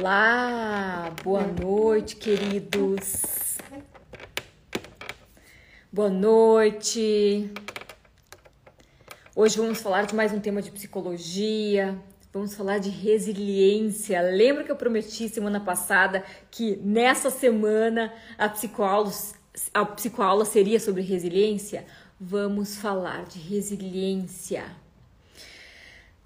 [0.00, 3.58] Olá, boa noite, queridos.
[5.92, 7.52] Boa noite.
[9.36, 11.98] Hoje vamos falar de mais um tema de psicologia.
[12.32, 14.22] Vamos falar de resiliência.
[14.22, 19.12] Lembra que eu prometi semana passada que nessa semana a psicoaula,
[19.74, 21.84] a psicoaula seria sobre resiliência?
[22.18, 24.64] Vamos falar de resiliência.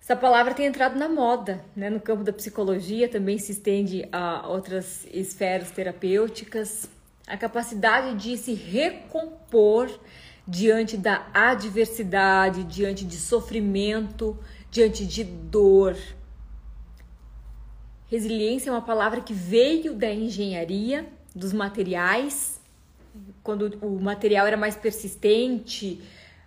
[0.05, 1.89] Essa palavra tem entrado na moda, né?
[1.89, 6.87] No campo da psicologia também se estende a outras esferas terapêuticas.
[7.27, 9.89] A capacidade de se recompor
[10.47, 14.39] diante da adversidade, diante de sofrimento,
[14.71, 15.97] diante de dor.
[18.07, 22.61] Resiliência é uma palavra que veio da engenharia, dos materiais,
[23.43, 26.03] quando o material era mais persistente,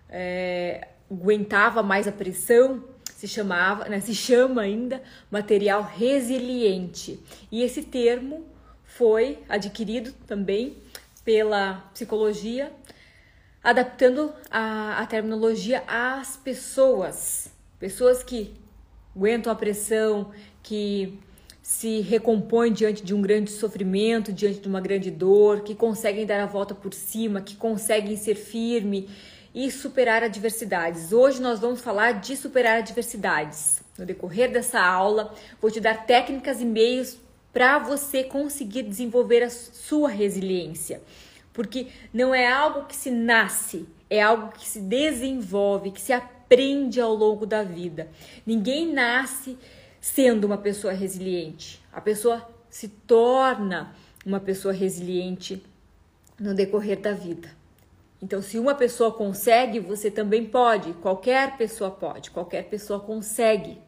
[0.08, 2.84] é, aguentava mais a pressão
[3.18, 7.18] se chamava, né, se chama ainda material resiliente.
[7.50, 8.46] E esse termo
[8.84, 10.76] foi adquirido também
[11.24, 12.72] pela psicologia,
[13.60, 18.54] adaptando a, a terminologia às pessoas, pessoas que
[19.16, 20.30] aguentam a pressão,
[20.62, 21.18] que
[21.60, 26.40] se recompõem diante de um grande sofrimento, diante de uma grande dor, que conseguem dar
[26.40, 29.08] a volta por cima, que conseguem ser firme
[29.58, 31.12] e superar adversidades.
[31.12, 33.82] Hoje nós vamos falar de superar adversidades.
[33.98, 37.18] No decorrer dessa aula, vou te dar técnicas e meios
[37.52, 41.02] para você conseguir desenvolver a sua resiliência.
[41.52, 47.00] Porque não é algo que se nasce, é algo que se desenvolve, que se aprende
[47.00, 48.06] ao longo da vida.
[48.46, 49.58] Ninguém nasce
[50.00, 51.82] sendo uma pessoa resiliente.
[51.92, 53.92] A pessoa se torna
[54.24, 55.60] uma pessoa resiliente
[56.38, 57.57] no decorrer da vida.
[58.20, 60.92] Então, se uma pessoa consegue, você também pode.
[60.94, 63.78] Qualquer pessoa pode, qualquer pessoa consegue.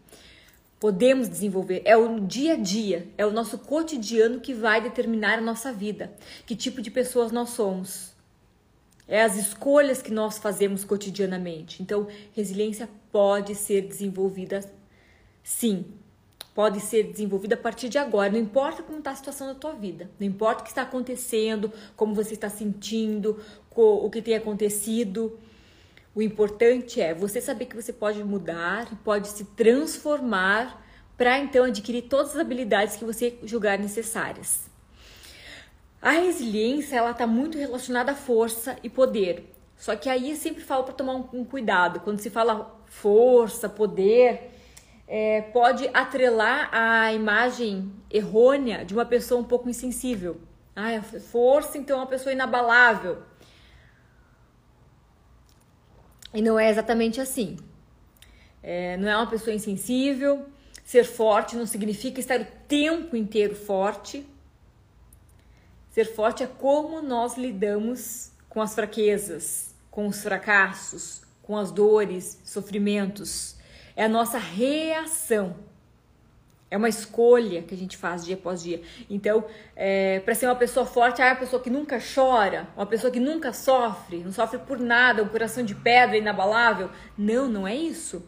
[0.78, 1.82] Podemos desenvolver.
[1.84, 6.12] É o dia a dia, é o nosso cotidiano que vai determinar a nossa vida.
[6.46, 8.12] Que tipo de pessoas nós somos.
[9.06, 11.82] É as escolhas que nós fazemos cotidianamente.
[11.82, 14.60] Então, resiliência pode ser desenvolvida
[15.42, 15.84] sim.
[16.60, 18.30] Pode ser desenvolvida a partir de agora.
[18.30, 20.10] Não importa como está a situação da tua vida.
[20.20, 23.40] Não importa o que está acontecendo, como você está sentindo,
[23.74, 25.38] o que tem acontecido.
[26.14, 32.02] O importante é você saber que você pode mudar, pode se transformar para então adquirir
[32.02, 34.68] todas as habilidades que você julgar necessárias.
[36.02, 39.50] A resiliência ela está muito relacionada à força e poder.
[39.78, 42.00] Só que aí eu sempre falo para tomar um, um, cuidado.
[42.00, 44.59] Quando se fala força, poder,
[45.12, 50.40] é, pode atrelar a imagem errônea de uma pessoa um pouco insensível.
[50.74, 53.20] Ah, força, então é uma pessoa inabalável.
[56.32, 57.56] E não é exatamente assim.
[58.62, 60.46] É, não é uma pessoa insensível.
[60.84, 64.24] Ser forte não significa estar o tempo inteiro forte.
[65.90, 72.40] Ser forte é como nós lidamos com as fraquezas, com os fracassos, com as dores,
[72.44, 73.58] sofrimentos.
[74.00, 75.56] É a nossa reação
[76.70, 78.80] é uma escolha que a gente faz dia após dia.
[79.10, 79.44] Então,
[79.76, 83.10] é, para ser uma pessoa forte, ah, é uma pessoa que nunca chora, uma pessoa
[83.10, 86.88] que nunca sofre, não sofre por nada, um coração de pedra inabalável.
[87.18, 88.22] Não, não é isso.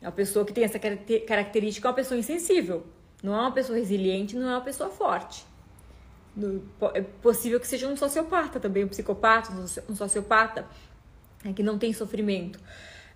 [0.00, 2.86] É uma pessoa que tem essa característica, é uma pessoa insensível.
[3.22, 5.44] Não é uma pessoa resiliente, não é uma pessoa forte.
[6.94, 9.52] É possível que seja um sociopata também, um psicopata,
[9.90, 10.64] um sociopata,
[11.44, 12.58] é, que não tem sofrimento.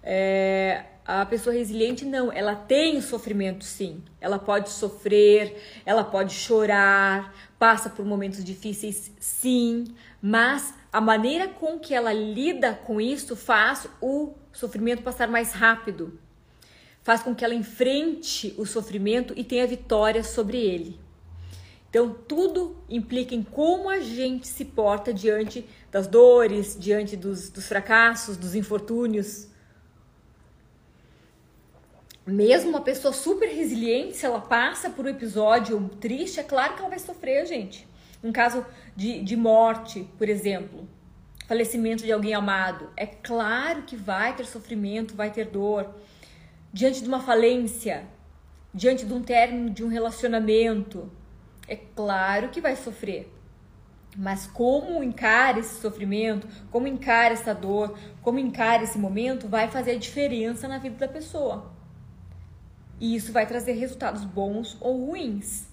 [0.08, 4.04] É, a pessoa resiliente não, ela tem sofrimento sim.
[4.20, 11.76] Ela pode sofrer, ela pode chorar, passa por momentos difíceis sim, mas a maneira com
[11.76, 16.20] que ela lida com isso faz o sofrimento passar mais rápido.
[17.02, 21.00] Faz com que ela enfrente o sofrimento e tenha vitória sobre ele.
[21.90, 27.66] Então, tudo implica em como a gente se porta diante das dores, diante dos, dos
[27.66, 29.48] fracassos, dos infortúnios
[32.26, 36.80] mesmo uma pessoa super resiliente, se ela passa por um episódio triste, é claro que
[36.80, 37.86] ela vai sofrer, gente.
[38.22, 40.88] Um caso de, de morte, por exemplo,
[41.46, 45.94] falecimento de alguém amado, é claro que vai ter sofrimento, vai ter dor.
[46.72, 48.04] Diante de uma falência,
[48.74, 51.08] diante de um término de um relacionamento,
[51.68, 53.32] é claro que vai sofrer.
[54.16, 59.92] Mas como encara esse sofrimento, como encara essa dor, como encara esse momento, vai fazer
[59.92, 61.75] a diferença na vida da pessoa.
[63.00, 65.66] E isso vai trazer resultados bons ou ruins.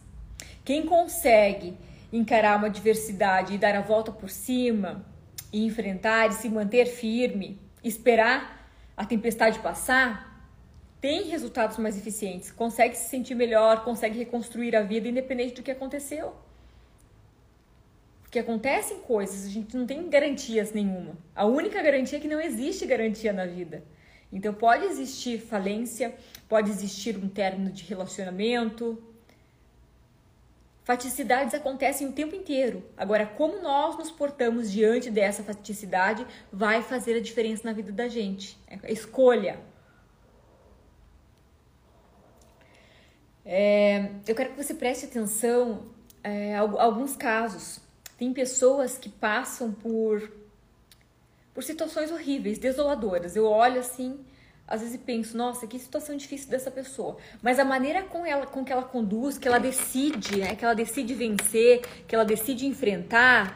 [0.66, 1.78] Quem consegue
[2.12, 5.06] encarar uma adversidade e dar a volta por cima,
[5.54, 8.68] e enfrentar e se manter firme, esperar
[8.98, 10.34] a tempestade passar,
[11.00, 15.70] tem resultados mais eficientes, consegue se sentir melhor, consegue reconstruir a vida independente do que
[15.70, 16.34] aconteceu.
[18.22, 21.16] Porque acontecem coisas, a gente não tem garantias nenhuma.
[21.36, 23.84] A única garantia é que não existe garantia na vida.
[24.34, 26.16] Então pode existir falência,
[26.50, 29.02] pode existir um término de relacionamento.
[30.84, 32.84] Faticidades acontecem o tempo inteiro.
[32.98, 38.08] Agora, como nós nos portamos diante dessa faticidade vai fazer a diferença na vida da
[38.08, 38.58] gente.
[38.68, 39.60] É escolha.
[43.46, 45.86] É, eu quero que você preste atenção
[46.24, 47.80] é, a alguns casos.
[48.18, 50.43] Tem pessoas que passam por
[51.54, 53.36] por situações horríveis, desoladoras.
[53.36, 54.20] Eu olho assim,
[54.68, 57.18] às vezes penso, nossa, que situação difícil dessa pessoa.
[57.42, 60.74] Mas a maneira com, ela, com que ela conduz, que ela decide, né, que ela
[60.74, 63.56] decide vencer, que ela decide enfrentar,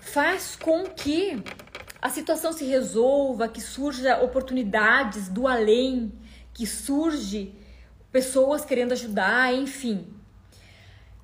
[0.00, 1.42] faz com que
[2.00, 6.12] a situação se resolva, que surja oportunidades do além,
[6.54, 7.52] que surge
[8.12, 10.06] pessoas querendo ajudar, enfim.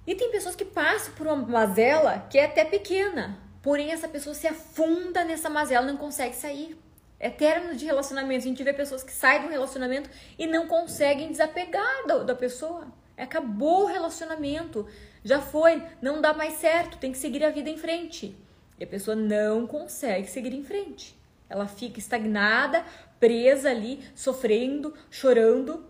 [0.07, 4.35] E tem pessoas que passam por uma mazela que é até pequena, porém essa pessoa
[4.35, 6.77] se afunda nessa mazela, não consegue sair.
[7.19, 8.45] É término de relacionamento.
[8.45, 12.89] A gente vê pessoas que saem do relacionamento e não conseguem desapegar da, da pessoa.
[13.17, 14.87] Acabou o relacionamento,
[15.23, 18.37] já foi, não dá mais certo, tem que seguir a vida em frente.
[18.79, 21.17] E a pessoa não consegue seguir em frente.
[21.49, 22.85] Ela fica estagnada,
[23.21, 25.85] presa ali, sofrendo, chorando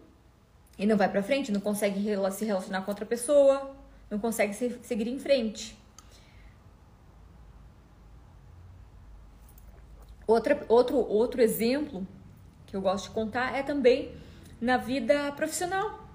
[0.78, 2.00] e não vai para frente, não consegue
[2.32, 3.74] se relacionar com outra pessoa,
[4.10, 4.52] não consegue
[4.82, 5.78] seguir em frente.
[10.26, 12.06] Outra, outro, outro exemplo
[12.66, 14.14] que eu gosto de contar é também
[14.60, 16.08] na vida profissional.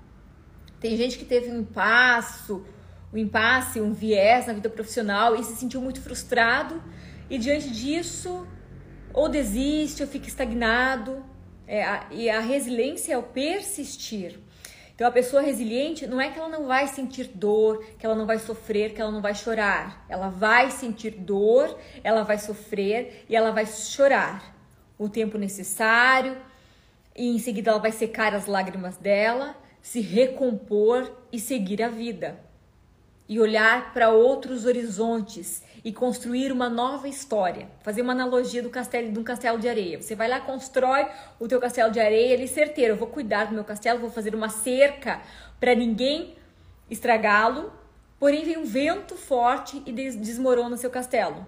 [0.79, 5.55] Tem gente que teve um impasse, um impasse, um viés na vida profissional e se
[5.55, 6.81] sentiu muito frustrado
[7.29, 8.47] e diante disso
[9.13, 11.23] ou desiste ou fica estagnado.
[11.65, 14.39] É, a, e a resiliência é o persistir.
[14.97, 18.25] Então, a pessoa resiliente não é que ela não vai sentir dor, que ela não
[18.25, 20.03] vai sofrer, que ela não vai chorar.
[20.09, 24.55] Ela vai sentir dor, ela vai sofrer e ela vai chorar
[24.97, 26.35] o tempo necessário.
[27.15, 32.46] E em seguida ela vai secar as lágrimas dela, se recompor e seguir a vida.
[33.27, 37.69] E olhar para outros horizontes e construir uma nova história.
[37.81, 40.01] Fazer uma analogia do castelo de um castelo de areia.
[40.01, 41.07] Você vai lá, constrói
[41.39, 44.33] o teu castelo de areia, ele certeiro, eu vou cuidar do meu castelo, vou fazer
[44.35, 45.21] uma cerca
[45.59, 46.35] para ninguém
[46.89, 47.71] estragá-lo.
[48.19, 51.45] Porém vem um vento forte e desmorona seu castelo.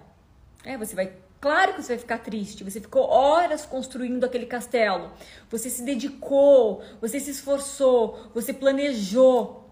[0.63, 2.63] É, você vai Claro que você vai ficar triste.
[2.63, 5.11] Você ficou horas construindo aquele castelo.
[5.49, 9.69] Você se dedicou, você se esforçou, você planejou.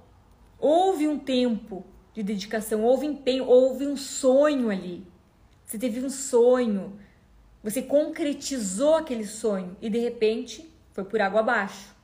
[0.58, 1.86] Houve um tempo
[2.18, 5.06] de dedicação, houve empenho, houve um sonho ali.
[5.64, 7.00] Você teve um sonho,
[7.64, 11.96] você concretizou aquele sonho e de repente foi por água abaixo.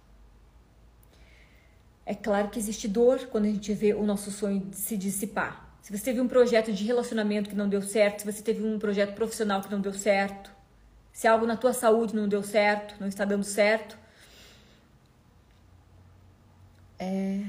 [2.05, 5.75] É claro que existe dor quando a gente vê o nosso sonho se dissipar.
[5.81, 8.77] Se você teve um projeto de relacionamento que não deu certo, se você teve um
[8.77, 10.51] projeto profissional que não deu certo,
[11.11, 13.97] se algo na tua saúde não deu certo, não está dando certo,
[16.99, 17.41] é,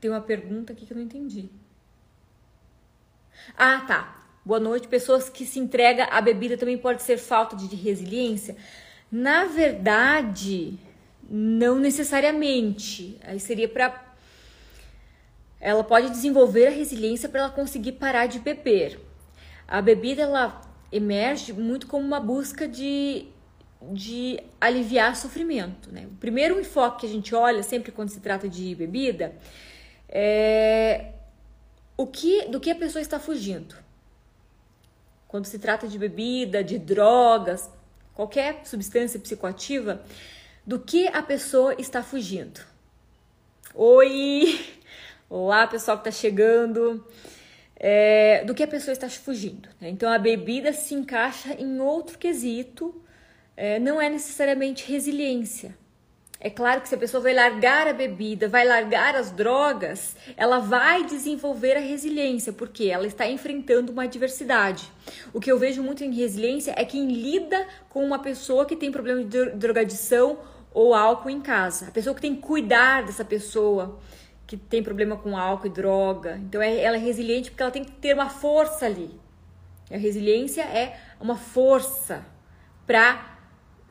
[0.00, 1.48] tem uma pergunta aqui que eu não entendi.
[3.56, 4.24] Ah, tá.
[4.44, 4.88] Boa noite.
[4.88, 8.56] Pessoas que se entregam à bebida também pode ser falta de resiliência?
[9.10, 10.78] Na verdade,
[11.28, 13.18] não necessariamente.
[13.22, 14.06] Aí seria para
[15.60, 19.00] ela pode desenvolver a resiliência para ela conseguir parar de beber.
[19.66, 20.60] A bebida ela
[20.92, 23.26] emerge muito como uma busca de,
[23.92, 25.92] de aliviar sofrimento.
[25.92, 26.06] Né?
[26.06, 29.34] O primeiro enfoque que a gente olha sempre quando se trata de bebida
[30.08, 31.12] é,
[31.96, 33.74] o que, do que a pessoa está fugindo.
[35.26, 37.68] Quando se trata de bebida, de drogas,
[38.14, 40.02] qualquer substância psicoativa,
[40.66, 42.60] do que a pessoa está fugindo.
[43.74, 44.58] Oi!
[45.28, 47.06] Olá, pessoal que está chegando.
[47.76, 49.68] É, do que a pessoa está fugindo.
[49.80, 49.88] Né?
[49.90, 53.00] Então, a bebida se encaixa em outro quesito,
[53.56, 55.76] é, não é necessariamente resiliência.
[56.40, 60.60] É claro que se a pessoa vai largar a bebida, vai largar as drogas, ela
[60.60, 64.88] vai desenvolver a resiliência, porque ela está enfrentando uma adversidade.
[65.32, 68.92] O que eu vejo muito em resiliência é quem lida com uma pessoa que tem
[68.92, 70.38] problema de drogadição
[70.72, 71.88] ou álcool em casa.
[71.88, 73.98] A pessoa que tem que cuidar dessa pessoa
[74.46, 76.36] que tem problema com álcool e droga.
[76.36, 79.20] Então é, ela é resiliente porque ela tem que ter uma força ali.
[79.90, 82.24] A resiliência é uma força
[82.86, 83.38] para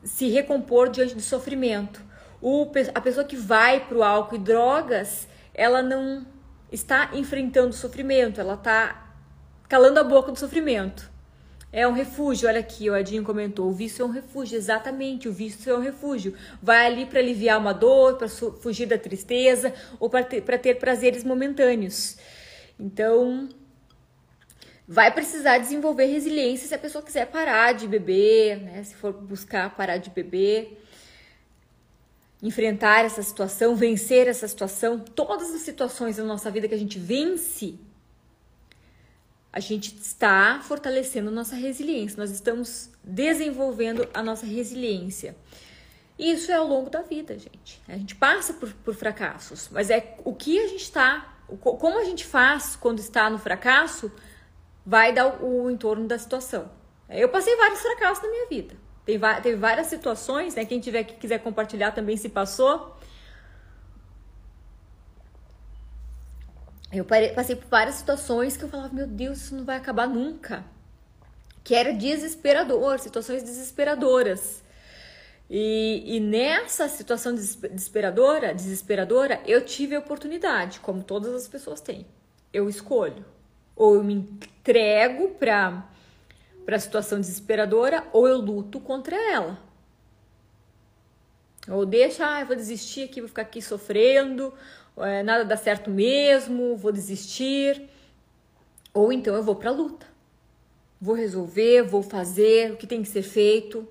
[0.02, 2.07] se recompor diante do sofrimento
[2.40, 6.26] o, a pessoa que vai para o álcool e drogas, ela não
[6.70, 9.14] está enfrentando sofrimento, ela está
[9.68, 11.10] calando a boca do sofrimento.
[11.70, 13.68] É um refúgio, olha aqui, o Adinho comentou.
[13.68, 16.34] O vício é um refúgio, exatamente, o vício é um refúgio.
[16.62, 21.22] Vai ali para aliviar uma dor, para fugir da tristeza ou para ter, ter prazeres
[21.22, 22.16] momentâneos.
[22.80, 23.50] Então,
[24.86, 28.82] vai precisar desenvolver resiliência se a pessoa quiser parar de beber, né?
[28.82, 30.82] Se for buscar parar de beber,
[32.42, 36.98] enfrentar essa situação, vencer essa situação, todas as situações da nossa vida que a gente
[36.98, 37.78] vence,
[39.52, 45.34] a gente está fortalecendo nossa resiliência, nós estamos desenvolvendo a nossa resiliência.
[46.18, 47.80] E isso é ao longo da vida, gente.
[47.88, 52.04] A gente passa por, por fracassos, mas é o que a gente está, como a
[52.04, 54.12] gente faz quando está no fracasso,
[54.84, 56.70] vai dar o, o entorno da situação.
[57.08, 58.76] Eu passei vários fracassos na minha vida.
[59.08, 60.66] Tem, teve várias situações, né?
[60.66, 62.94] Quem tiver que quiser compartilhar também se passou.
[66.92, 70.62] Eu passei por várias situações que eu falava, meu Deus, isso não vai acabar nunca.
[71.64, 74.62] Que era desesperador, situações desesperadoras.
[75.48, 82.04] E, e nessa situação desesperadora, desesperadora, eu tive a oportunidade, como todas as pessoas têm.
[82.52, 83.24] Eu escolho
[83.74, 85.88] ou eu me entrego para
[86.68, 89.58] para a situação desesperadora ou eu luto contra ela.
[91.66, 94.52] Ou deixa, ah, vou desistir aqui, vou ficar aqui sofrendo,
[94.98, 97.88] é, nada dá certo mesmo, vou desistir.
[98.92, 100.04] Ou então eu vou para a luta.
[101.00, 103.88] Vou resolver, vou fazer o que tem que ser feito,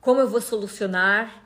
[0.00, 1.44] como eu vou solucionar.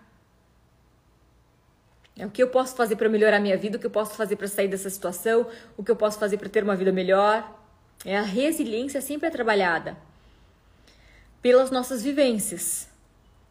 [2.15, 4.37] É o que eu posso fazer para melhorar minha vida, o que eu posso fazer
[4.37, 5.47] para sair dessa situação,
[5.79, 7.59] o que eu posso fazer para ter uma vida melhor.
[8.05, 9.97] É a resiliência sempre é trabalhada
[11.45, 12.89] pelas nossas vivências.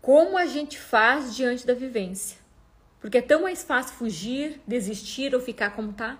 [0.02, 2.40] Como a gente faz diante da vivência?
[3.00, 6.18] Porque é tão mais fácil fugir, desistir ou ficar como tá.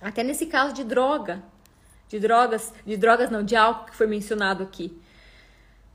[0.00, 1.42] Até nesse caso de droga,
[2.08, 4.96] de drogas, de drogas não, de álcool que foi mencionado aqui.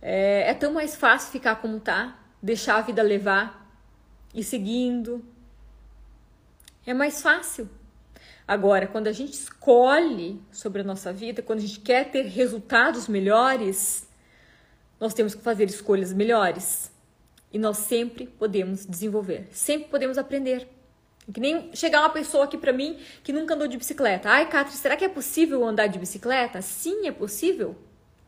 [0.01, 3.65] É, é tão mais fácil ficar como tá, deixar a vida levar
[4.35, 5.23] e seguindo.
[6.85, 7.69] É mais fácil.
[8.45, 13.07] Agora, quando a gente escolhe sobre a nossa vida, quando a gente quer ter resultados
[13.07, 14.11] melhores,
[15.03, 16.89] nós temos que fazer escolhas melhores.
[17.51, 20.65] E nós sempre podemos desenvolver, sempre podemos aprender.
[21.31, 24.29] Que nem chegar uma pessoa aqui para mim que nunca andou de bicicleta.
[24.29, 26.61] Ai, Catri, será que é possível andar de bicicleta?
[26.61, 27.75] Sim, é possível.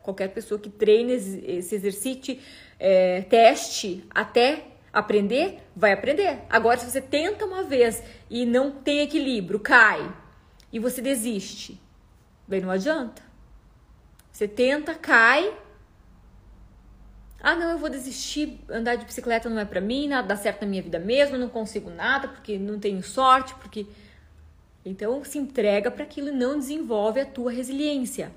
[0.03, 1.17] Qualquer pessoa que treine,
[1.61, 2.41] se exercite,
[2.77, 6.41] é, teste até aprender, vai aprender.
[6.49, 10.13] Agora, se você tenta uma vez e não tem equilíbrio, cai
[10.73, 11.81] e você desiste,
[12.45, 13.23] bem, não adianta.
[14.29, 15.63] Você tenta, cai.
[17.47, 20.61] Ah, não, eu vou desistir, andar de bicicleta não é para mim, nada dá certo
[20.61, 23.85] na minha vida mesmo, não consigo nada porque não tenho sorte, porque
[24.83, 28.31] então se entrega para aquilo e não desenvolve a tua resiliência.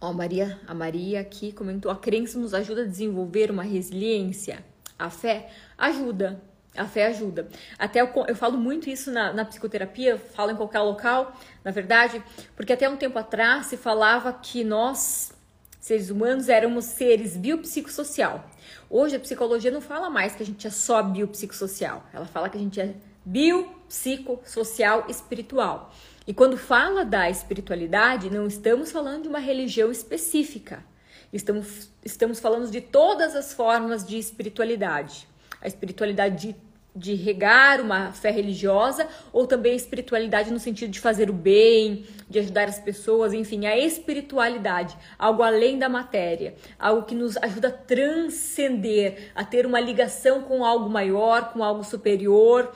[0.00, 4.64] Ó, Maria, a Maria aqui comentou: a crença nos ajuda a desenvolver uma resiliência.
[4.96, 6.40] A fé ajuda.
[6.78, 7.48] A fé ajuda.
[7.78, 12.22] Até eu, eu falo muito isso na, na psicoterapia, falo em qualquer local, na verdade,
[12.54, 15.32] porque até um tempo atrás se falava que nós,
[15.80, 18.48] seres humanos, éramos seres biopsicossocial.
[18.88, 22.04] Hoje a psicologia não fala mais que a gente é só biopsicossocial.
[22.12, 22.94] Ela fala que a gente é
[23.24, 25.92] biopsicossocial espiritual.
[26.26, 30.84] E quando fala da espiritualidade, não estamos falando de uma religião específica.
[31.32, 35.28] Estamos, estamos falando de todas as formas de espiritualidade.
[35.60, 36.56] A espiritualidade de,
[36.98, 42.04] de regar uma fé religiosa ou também a espiritualidade no sentido de fazer o bem,
[42.28, 47.68] de ajudar as pessoas, enfim, a espiritualidade, algo além da matéria, algo que nos ajuda
[47.68, 52.72] a transcender, a ter uma ligação com algo maior, com algo superior,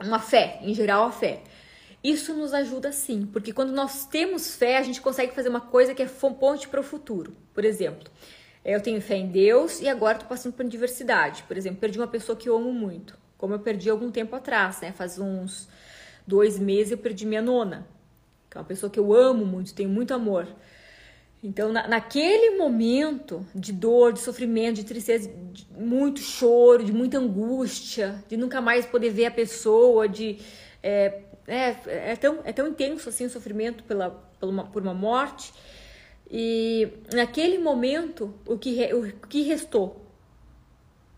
[0.00, 1.42] uma fé, em geral a fé.
[2.02, 5.94] Isso nos ajuda sim, porque quando nós temos fé, a gente consegue fazer uma coisa
[5.94, 7.36] que é ponte para o futuro.
[7.54, 8.10] Por exemplo,
[8.64, 11.44] eu tenho fé em Deus e agora estou passando por diversidade.
[11.44, 14.80] Por exemplo, perdi uma pessoa que eu amo muito, como eu perdi algum tempo atrás,
[14.80, 14.92] né?
[14.92, 15.68] Faz uns
[16.24, 17.84] dois meses eu perdi minha nona,
[18.48, 20.46] que é uma pessoa que eu amo muito, tenho muito amor.
[21.42, 27.18] Então, na, naquele momento de dor, de sofrimento, de tristeza, de muito choro, de muita
[27.18, 30.38] angústia, de nunca mais poder ver a pessoa, de
[30.80, 31.76] é, é,
[32.12, 35.52] é, tão, é tão intenso assim o sofrimento pela, pela uma, por uma morte.
[36.30, 40.01] E naquele momento, o que, o que restou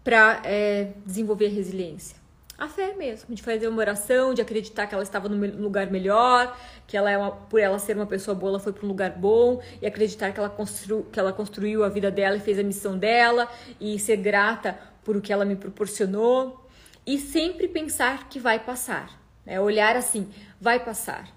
[0.04, 2.22] para é, desenvolver a resiliência?
[2.56, 6.56] A fé mesmo, de fazer uma oração, de acreditar que ela estava no lugar melhor,
[6.86, 9.10] que ela é uma, por ela ser uma pessoa boa, ela foi para um lugar
[9.10, 12.62] bom, e acreditar que ela, constru, que ela construiu a vida dela e fez a
[12.62, 16.64] missão dela, e ser grata por o que ela me proporcionou,
[17.04, 20.30] e sempre pensar que vai passar É olhar assim,
[20.60, 21.28] vai passar.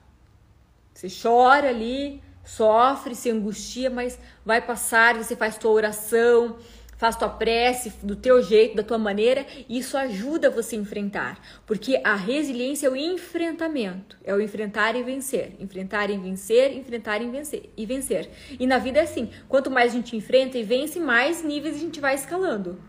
[0.94, 6.58] Você chora ali, sofre, se angustia, mas vai passar, você faz tua oração,
[6.98, 11.39] faz tua prece do teu jeito, da tua maneira, e isso ajuda você a enfrentar,
[11.66, 17.22] porque a resiliência é o enfrentamento, é o enfrentar e vencer, enfrentar e vencer, enfrentar
[17.22, 18.30] e vencer e vencer.
[18.60, 21.80] E na vida é assim, quanto mais a gente enfrenta e vence, mais níveis a
[21.80, 22.82] gente vai escalando.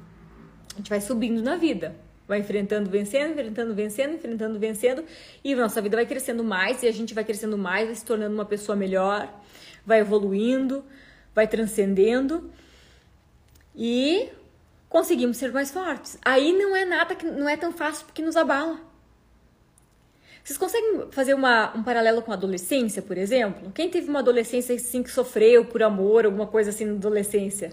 [0.75, 1.95] A gente vai subindo na vida,
[2.27, 5.05] vai enfrentando, vencendo, enfrentando, vencendo, enfrentando, vencendo,
[5.45, 8.35] e nossa vida vai crescendo mais, e a gente vai crescendo mais, vai se tornando
[8.35, 9.29] uma pessoa melhor,
[9.85, 10.83] vai evoluindo,
[11.35, 12.50] vai transcendendo
[13.79, 14.29] e
[14.89, 16.19] conseguimos ser mais fortes.
[16.25, 18.81] Aí não é nada que não é tão fácil porque nos abala.
[20.43, 23.71] Vocês conseguem fazer uma, um paralelo com a adolescência, por exemplo?
[23.73, 27.73] Quem teve uma adolescência assim que sofreu por amor, alguma coisa assim na adolescência?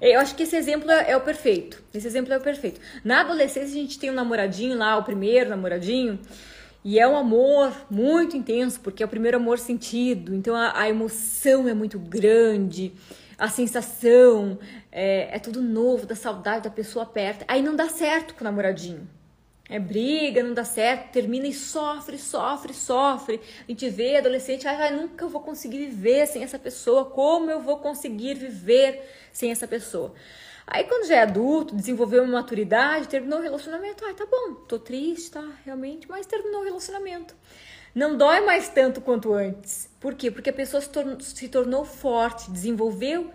[0.00, 1.82] Eu acho que esse exemplo é, é o perfeito.
[1.94, 2.80] Esse exemplo é o perfeito.
[3.04, 6.18] Na adolescência a gente tem um namoradinho lá, o primeiro namoradinho,
[6.82, 10.34] e é um amor muito intenso, porque é o primeiro amor sentido.
[10.34, 12.94] Então a, a emoção é muito grande
[13.38, 14.58] a sensação,
[14.90, 17.44] é, é tudo novo, da saudade da pessoa perto.
[17.48, 19.08] Aí não dá certo com o namoradinho.
[19.68, 23.40] É briga, não dá certo, termina e sofre, sofre, sofre.
[23.66, 27.78] A gente vê adolescente, ai, nunca vou conseguir viver sem essa pessoa, como eu vou
[27.78, 29.02] conseguir viver
[29.32, 30.14] sem essa pessoa?
[30.66, 34.78] Aí quando já é adulto, desenvolveu uma maturidade, terminou o relacionamento, ai, tá bom, tô
[34.78, 37.34] triste, tá, realmente, mas terminou o relacionamento.
[37.94, 39.85] Não dói mais tanto quanto antes.
[40.00, 40.30] Por quê?
[40.30, 43.30] Porque a pessoa se tornou, se tornou forte, desenvolveu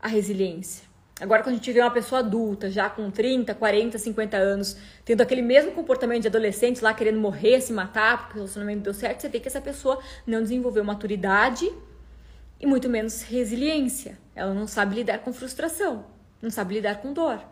[0.00, 0.92] a resiliência.
[1.20, 5.20] Agora, quando a gente vê uma pessoa adulta, já com 30, 40, 50 anos, tendo
[5.20, 9.20] aquele mesmo comportamento de adolescente lá querendo morrer, se matar, porque o relacionamento deu certo,
[9.20, 11.70] você vê que essa pessoa não desenvolveu maturidade
[12.58, 14.18] e muito menos resiliência.
[14.34, 16.06] Ela não sabe lidar com frustração,
[16.40, 17.51] não sabe lidar com dor.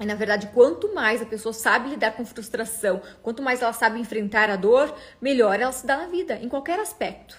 [0.00, 3.98] E na verdade, quanto mais a pessoa sabe lidar com frustração, quanto mais ela sabe
[3.98, 7.36] enfrentar a dor, melhor ela se dá na vida, em qualquer aspecto.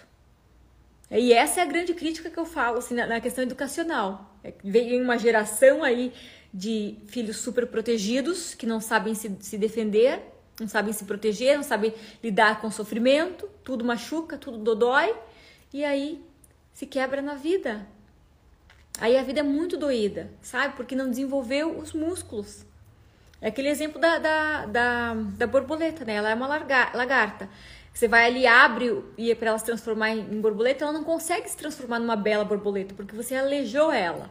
[1.10, 4.38] E essa é a grande crítica que eu falo assim, na, questão educacional.
[4.44, 6.14] É veio uma geração aí
[6.54, 10.22] de filhos super protegidos que não sabem se, se defender,
[10.60, 11.94] não sabem se proteger, não sabem
[12.24, 15.16] lidar com sofrimento, tudo machuca, tudo dodói,
[15.74, 16.24] e aí
[16.74, 17.88] se quebra na vida.
[19.00, 20.76] Aí a vida é muito doída, sabe?
[20.76, 22.66] Porque não desenvolveu os músculos.
[23.42, 26.16] É aquele exemplo da, da, da, da borboleta, né?
[26.16, 27.50] Ela é uma lagarta.
[27.94, 31.50] Você vai ali, abre e é para ela se transformar em borboleta, ela não consegue
[31.50, 34.30] se transformar numa bela borboleta, porque você aleijou ela.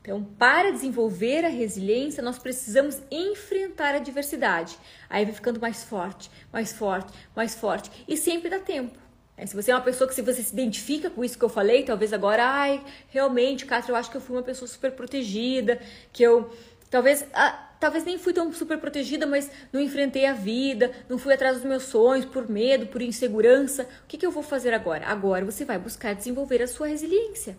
[0.00, 4.78] Então, para desenvolver a resiliência, nós precisamos enfrentar a adversidade.
[5.10, 7.90] Aí vai ficando mais forte, mais forte, mais forte.
[8.06, 9.05] E sempre dá tempo.
[9.36, 11.48] É, se você é uma pessoa que se você se identifica com isso que eu
[11.48, 15.78] falei, talvez agora, ai, realmente, Catra, eu acho que eu fui uma pessoa super protegida,
[16.12, 16.50] que eu
[16.90, 21.34] talvez ah, talvez nem fui tão super protegida, mas não enfrentei a vida, não fui
[21.34, 23.82] atrás dos meus sonhos por medo, por insegurança.
[23.82, 25.06] O que, que eu vou fazer agora?
[25.06, 27.58] Agora você vai buscar desenvolver a sua resiliência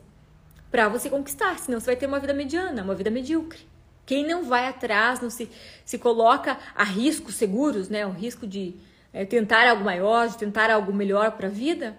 [0.72, 3.60] para você conquistar, senão você vai ter uma vida mediana, uma vida medíocre.
[4.06, 5.50] Quem não vai atrás, não se,
[5.86, 8.06] se coloca a riscos seguros, né?
[8.06, 8.74] O risco de
[9.13, 11.98] é, tentar algo maior, de tentar algo melhor para a vida,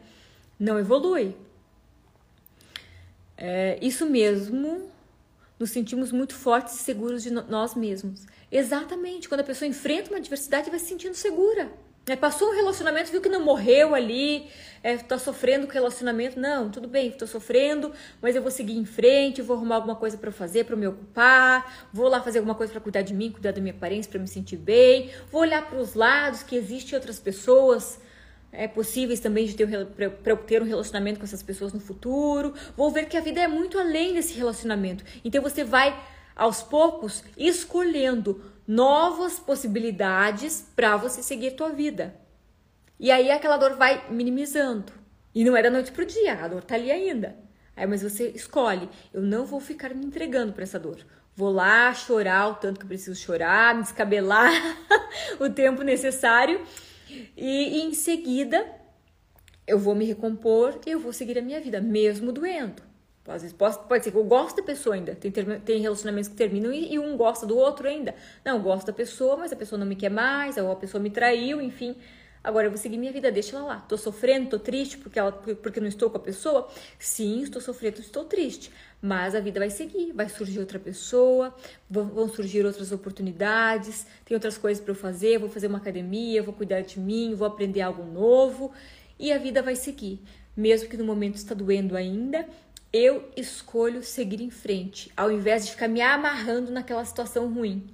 [0.58, 1.36] não evolui.
[3.36, 4.90] É, isso mesmo
[5.58, 8.26] nos sentimos muito fortes e seguros de nós mesmos.
[8.50, 11.70] Exatamente, quando a pessoa enfrenta uma adversidade, vai se sentindo segura.
[12.08, 14.46] É, passou um relacionamento, viu que não morreu ali,
[14.82, 16.40] é, tá sofrendo com o relacionamento.
[16.40, 17.92] Não, tudo bem, tô sofrendo,
[18.22, 21.88] mas eu vou seguir em frente, vou arrumar alguma coisa para fazer, para me ocupar,
[21.92, 24.26] vou lá fazer alguma coisa para cuidar de mim, cuidar da minha aparência, para me
[24.26, 25.10] sentir bem.
[25.30, 28.00] Vou olhar para os lados, que existem outras pessoas
[28.50, 32.54] é, possíveis também de ter para ter um relacionamento com essas pessoas no futuro.
[32.74, 35.04] Vou ver que a vida é muito além desse relacionamento.
[35.22, 35.94] Então você vai
[36.34, 42.14] aos poucos escolhendo novas possibilidades para você seguir tua vida.
[43.00, 44.92] E aí aquela dor vai minimizando.
[45.34, 47.34] E não é da noite pro dia, a dor tá ali ainda.
[47.74, 50.98] Aí, mas você escolhe, eu não vou ficar me entregando para essa dor.
[51.34, 54.52] Vou lá chorar o tanto que eu preciso chorar, me descabelar
[55.40, 56.60] o tempo necessário
[57.36, 58.66] e, em seguida
[59.66, 62.82] eu vou me recompor e eu vou seguir a minha vida, mesmo doendo.
[63.28, 65.14] Às vezes pode, pode ser que eu gosto da pessoa ainda.
[65.14, 68.14] Tem, tem relacionamentos que terminam e, e, um gosta do outro ainda.
[68.44, 71.02] Não, eu gosto da pessoa, mas a pessoa não me quer mais, ou a pessoa
[71.02, 71.96] me traiu, enfim.
[72.42, 73.80] Agora eu vou seguir minha vida, deixa ela lá.
[73.80, 76.68] Tô sofrendo, tô triste porque, ela, porque não estou com a pessoa?
[76.98, 78.70] Sim, estou sofrendo, estou triste.
[79.02, 81.54] Mas a vida vai seguir, vai surgir outra pessoa,
[81.90, 86.54] vão surgir outras oportunidades, tem outras coisas para eu fazer, vou fazer uma academia, vou
[86.54, 88.72] cuidar de mim, vou aprender algo novo
[89.18, 90.20] e a vida vai seguir.
[90.56, 92.44] Mesmo que no momento está doendo ainda,
[92.92, 97.88] eu escolho seguir em frente, ao invés de ficar me amarrando naquela situação ruim.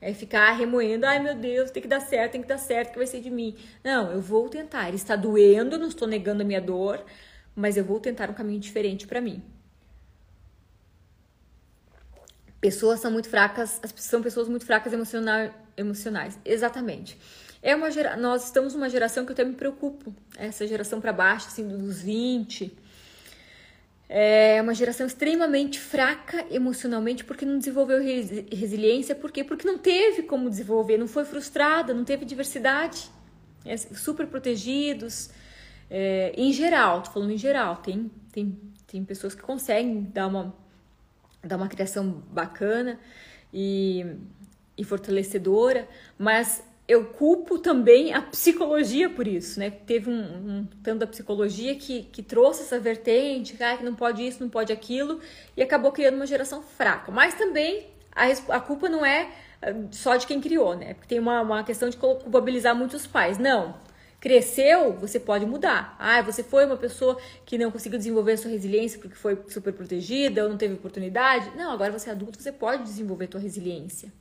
[0.00, 2.98] É ficar remoendo, ai meu Deus, tem que dar certo, tem que dar certo, que
[2.98, 3.54] vai ser de mim.
[3.84, 4.88] Não, eu vou tentar.
[4.94, 7.04] Está doendo, não estou negando a minha dor,
[7.54, 9.42] mas eu vou tentar um caminho diferente para mim.
[12.60, 16.38] Pessoas são muito fracas, são pessoas muito fracas emocional, emocionais.
[16.44, 17.18] Exatamente.
[17.62, 20.14] É uma gera, nós estamos numa geração que eu até me preocupo.
[20.36, 22.74] Essa geração para baixo, assim, dos 20.
[24.12, 29.14] É uma geração extremamente fraca emocionalmente porque não desenvolveu resiliência.
[29.14, 29.44] Por quê?
[29.44, 33.08] Porque não teve como desenvolver, não foi frustrada, não teve diversidade.
[33.64, 35.30] É, super protegidos.
[35.88, 40.54] É, em geral, tô falando em geral, tem, tem, tem pessoas que conseguem dar uma
[41.42, 42.98] dar uma criação bacana
[43.52, 44.04] e,
[44.76, 49.70] e fortalecedora, mas eu culpo também a psicologia por isso, né?
[49.70, 54.26] Teve um, um tanto da psicologia que, que trouxe essa vertente, ah, que não pode
[54.26, 55.20] isso, não pode aquilo,
[55.56, 57.12] e acabou criando uma geração fraca.
[57.12, 58.26] Mas também a,
[58.56, 59.30] a culpa não é
[59.62, 60.94] ah, só de quem criou, né?
[60.94, 63.38] Porque tem uma, uma questão de culpabilizar muitos pais.
[63.38, 63.76] Não,
[64.18, 65.96] Cresceu, você pode mudar.
[65.98, 69.72] Ah, você foi uma pessoa que não conseguiu desenvolver a sua resiliência porque foi super
[69.72, 71.56] protegida ou não teve oportunidade.
[71.56, 74.12] Não, agora você é adulto, você pode desenvolver a sua resiliência.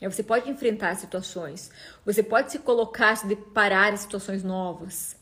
[0.00, 1.70] Você pode enfrentar situações.
[2.04, 5.16] Você pode se colocar, se deparar em situações novas.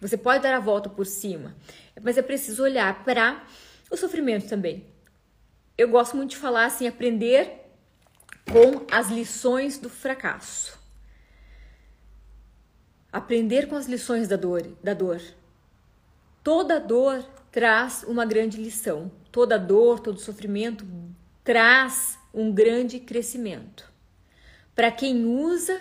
[0.00, 1.56] Você pode dar a volta por cima.
[2.00, 3.44] Mas é preciso olhar para
[3.90, 4.86] o sofrimento também.
[5.76, 7.66] Eu gosto muito de falar assim, aprender
[8.50, 10.78] com as lições do fracasso.
[13.12, 15.20] Aprender com as lições da dor, da dor.
[16.42, 19.10] Toda dor traz uma grande lição.
[19.32, 20.86] Toda dor, todo sofrimento
[21.42, 23.95] traz um grande crescimento.
[24.76, 25.80] Para quem usa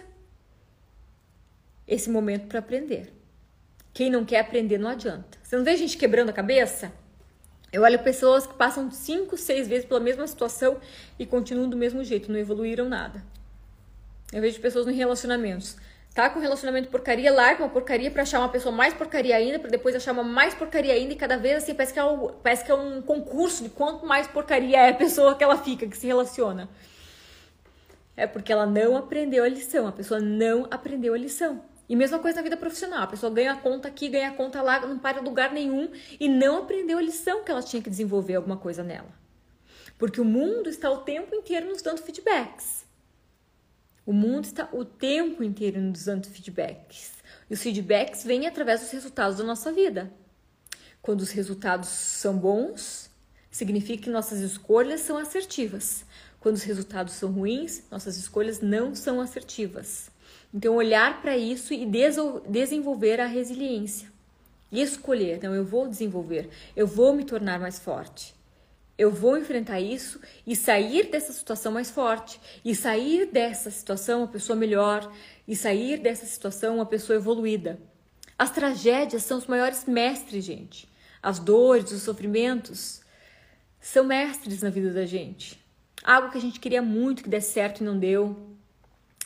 [1.87, 3.13] esse momento para aprender.
[3.93, 5.37] Quem não quer aprender não adianta.
[5.43, 6.91] Você não vê gente quebrando a cabeça?
[7.71, 10.79] Eu olho pessoas que passam cinco, seis vezes pela mesma situação
[11.19, 13.23] e continuam do mesmo jeito, não evoluíram nada.
[14.33, 15.77] Eu vejo pessoas em relacionamentos
[16.15, 19.69] tá com relacionamento porcaria, larga uma porcaria para achar uma pessoa mais porcaria ainda, para
[19.69, 22.63] depois achar uma mais porcaria ainda e cada vez assim, parece que, é um, parece
[22.63, 25.97] que é um concurso de quanto mais porcaria é a pessoa que ela fica, que
[25.97, 26.69] se relaciona.
[28.17, 31.63] É porque ela não aprendeu a lição, a pessoa não aprendeu a lição.
[31.87, 34.61] E mesma coisa na vida profissional, a pessoa ganha a conta aqui, ganha a conta
[34.61, 37.89] lá, não para em lugar nenhum e não aprendeu a lição que ela tinha que
[37.89, 39.09] desenvolver alguma coisa nela.
[39.97, 42.85] Porque o mundo está o tempo inteiro nos dando feedbacks.
[44.05, 47.13] O mundo está o tempo inteiro nos dando feedbacks.
[47.49, 50.11] E os feedbacks vêm através dos resultados da nossa vida.
[51.01, 53.09] Quando os resultados são bons,
[53.51, 56.03] significa que nossas escolhas são assertivas.
[56.45, 60.11] Quando os resultados são ruins, nossas escolhas não são assertivas.
[60.53, 61.89] Então, olhar para isso e
[62.47, 64.11] desenvolver a resiliência.
[64.71, 68.35] E escolher, então, eu vou desenvolver, eu vou me tornar mais forte.
[68.95, 74.27] Eu vou enfrentar isso e sair dessa situação mais forte, e sair dessa situação uma
[74.27, 75.11] pessoa melhor,
[75.47, 77.79] e sair dessa situação uma pessoa evoluída.
[78.37, 80.87] As tragédias são os maiores mestres, gente.
[81.23, 83.01] As dores, os sofrimentos
[83.81, 85.64] são mestres na vida da gente.
[86.05, 88.55] Algo que a gente queria muito que desse certo e não deu.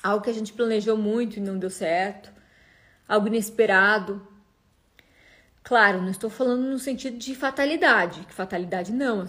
[0.01, 2.31] Algo que a gente planejou muito e não deu certo.
[3.05, 4.25] Algo inesperado.
[5.61, 9.27] Claro, não estou falando no sentido de fatalidade, que fatalidade não,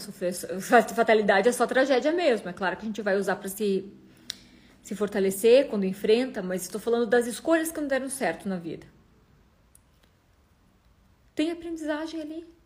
[0.95, 2.49] fatalidade é só tragédia mesmo.
[2.49, 3.93] É claro que a gente vai usar para se,
[4.81, 8.87] se fortalecer quando enfrenta, mas estou falando das escolhas que não deram certo na vida.
[11.35, 12.60] Tem aprendizagem ali.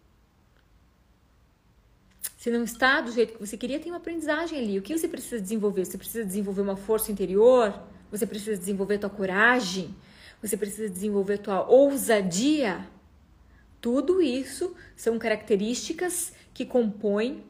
[2.45, 4.79] Se não está do jeito que você queria, tem uma aprendizagem ali.
[4.79, 5.87] O que você precisa desenvolver?
[5.87, 7.73] Você precisa desenvolver uma força interior?
[8.11, 9.97] Você precisa desenvolver tua coragem?
[10.43, 12.87] Você precisa desenvolver tua ousadia?
[13.81, 17.43] Tudo isso são características que compõem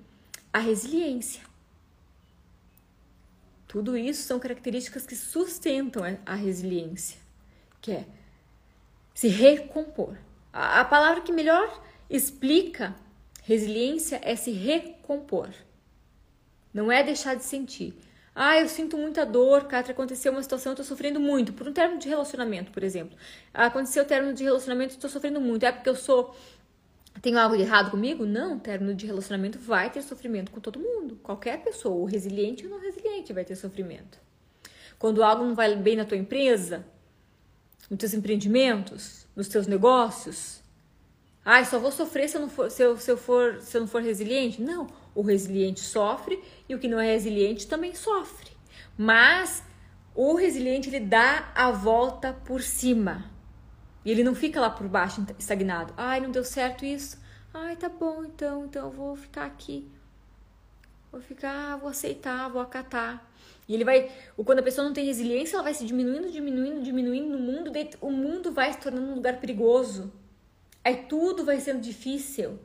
[0.52, 1.42] a resiliência.
[3.66, 7.18] Tudo isso são características que sustentam a resiliência,
[7.80, 8.04] que é
[9.12, 10.16] se recompor.
[10.52, 12.94] A, palavra que melhor explica
[13.44, 15.48] resiliência é se recompor.
[16.72, 17.96] Não é deixar de sentir,
[18.34, 21.52] ah, eu sinto muita dor, Catra, aconteceu uma situação, eu tô sofrendo muito.
[21.52, 23.16] Por um término de relacionamento, por exemplo.
[23.52, 25.64] Aconteceu o término de relacionamento, tô sofrendo muito.
[25.64, 26.34] É porque eu sou.
[27.22, 28.26] Tenho algo de errado comigo?
[28.26, 31.16] Não, término de relacionamento vai ter sofrimento com todo mundo.
[31.22, 34.18] Qualquer pessoa, o resiliente ou não resiliente, vai ter sofrimento.
[34.98, 36.84] Quando algo não vai bem na tua empresa,
[37.88, 40.60] nos teus empreendimentos, nos teus negócios,
[41.44, 43.82] ah, só vou sofrer se eu não for, se eu, se eu for, se eu
[43.82, 44.62] não for resiliente?
[44.62, 48.50] Não, o resiliente sofre e o que não é resiliente também sofre.
[48.96, 49.62] Mas
[50.14, 53.30] o resiliente ele dá a volta por cima.
[54.04, 55.92] E ele não fica lá por baixo estagnado.
[55.96, 57.18] Ai, não deu certo isso.
[57.52, 59.90] Ai, tá bom, então, então eu vou ficar aqui.
[61.12, 63.30] vou ficar, vou aceitar, vou acatar.
[63.68, 64.10] E ele vai,
[64.44, 68.10] quando a pessoa não tem resiliência, ela vai se diminuindo, diminuindo, diminuindo no mundo, o
[68.10, 70.12] mundo vai se tornando um lugar perigoso.
[70.84, 72.58] Aí tudo vai sendo difícil.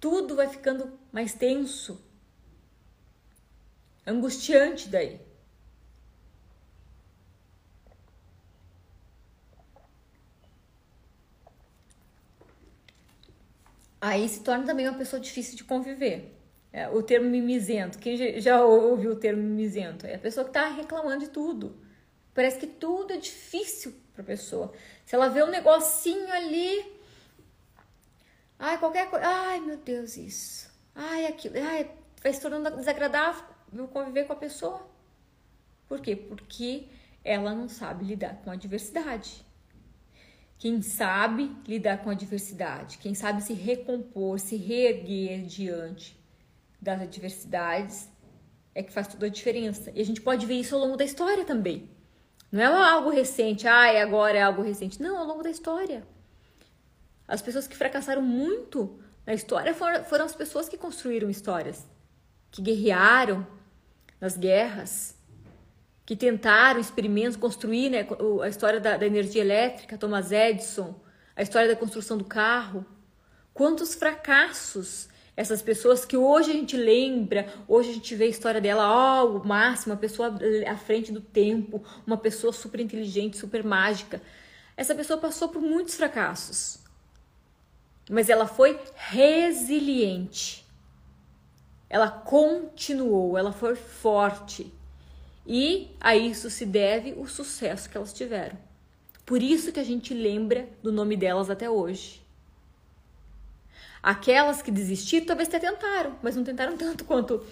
[0.00, 2.04] Tudo vai ficando mais tenso.
[4.04, 5.20] Angustiante daí.
[14.00, 16.34] Aí se torna também uma pessoa difícil de conviver.
[16.72, 17.98] É, o termo mimizento.
[17.98, 20.06] Quem já ouviu o termo mimizento?
[20.06, 21.76] É a pessoa que está reclamando de tudo.
[22.34, 24.72] Parece que tudo é difícil para a pessoa.
[25.08, 26.84] Se ela vê um negocinho ali,
[28.58, 30.70] ai, qualquer coisa, ai, meu Deus, isso.
[30.94, 31.90] Ai, aquilo, ai,
[32.22, 33.42] vai se tornando desagradável
[33.90, 34.86] conviver com a pessoa.
[35.88, 36.14] Por quê?
[36.14, 36.88] Porque
[37.24, 39.42] ela não sabe lidar com a diversidade.
[40.58, 46.22] Quem sabe lidar com a diversidade, quem sabe se recompor, se reerguer diante
[46.78, 48.10] das adversidades,
[48.74, 49.90] é que faz toda a diferença.
[49.94, 51.96] E a gente pode ver isso ao longo da história também.
[52.50, 55.00] Não é algo recente, ah, agora é algo recente.
[55.02, 56.06] Não, ao longo da história.
[57.26, 61.86] As pessoas que fracassaram muito na história foram, foram as pessoas que construíram histórias,
[62.50, 63.46] que guerrearam
[64.18, 65.14] nas guerras,
[66.06, 68.06] que tentaram experimentos, construir né,
[68.42, 70.98] a história da, da energia elétrica, Thomas Edison,
[71.36, 72.86] a história da construção do carro.
[73.52, 78.60] Quantos fracassos essas pessoas que hoje a gente lembra, hoje a gente vê a história
[78.60, 83.36] dela, ó, oh, o máximo, uma pessoa à frente do tempo, uma pessoa super inteligente,
[83.36, 84.20] super mágica.
[84.76, 86.80] Essa pessoa passou por muitos fracassos,
[88.10, 90.66] mas ela foi resiliente.
[91.88, 94.74] Ela continuou, ela foi forte.
[95.46, 98.58] E a isso se deve o sucesso que elas tiveram.
[99.24, 102.26] Por isso que a gente lembra do nome delas até hoje.
[104.02, 107.44] Aquelas que desistiram talvez até tentaram, mas não tentaram tanto quanto.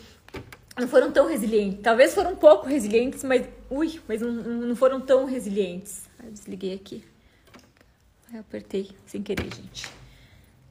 [0.79, 1.81] Não foram tão resilientes.
[1.83, 3.49] Talvez foram um pouco resilientes, mas.
[3.71, 6.03] Ui, mas não, não foram tão resilientes.
[6.23, 7.03] eu desliguei aqui.
[8.33, 9.89] eu apertei sem querer, gente.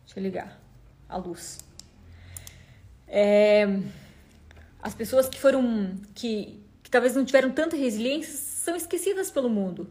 [0.05, 0.59] Deixa eu ligar
[1.09, 1.59] a luz.
[3.07, 3.67] É,
[4.81, 5.97] as pessoas que foram.
[6.13, 9.89] que talvez não tiveram tanta resiliência, são esquecidas pelo mundo.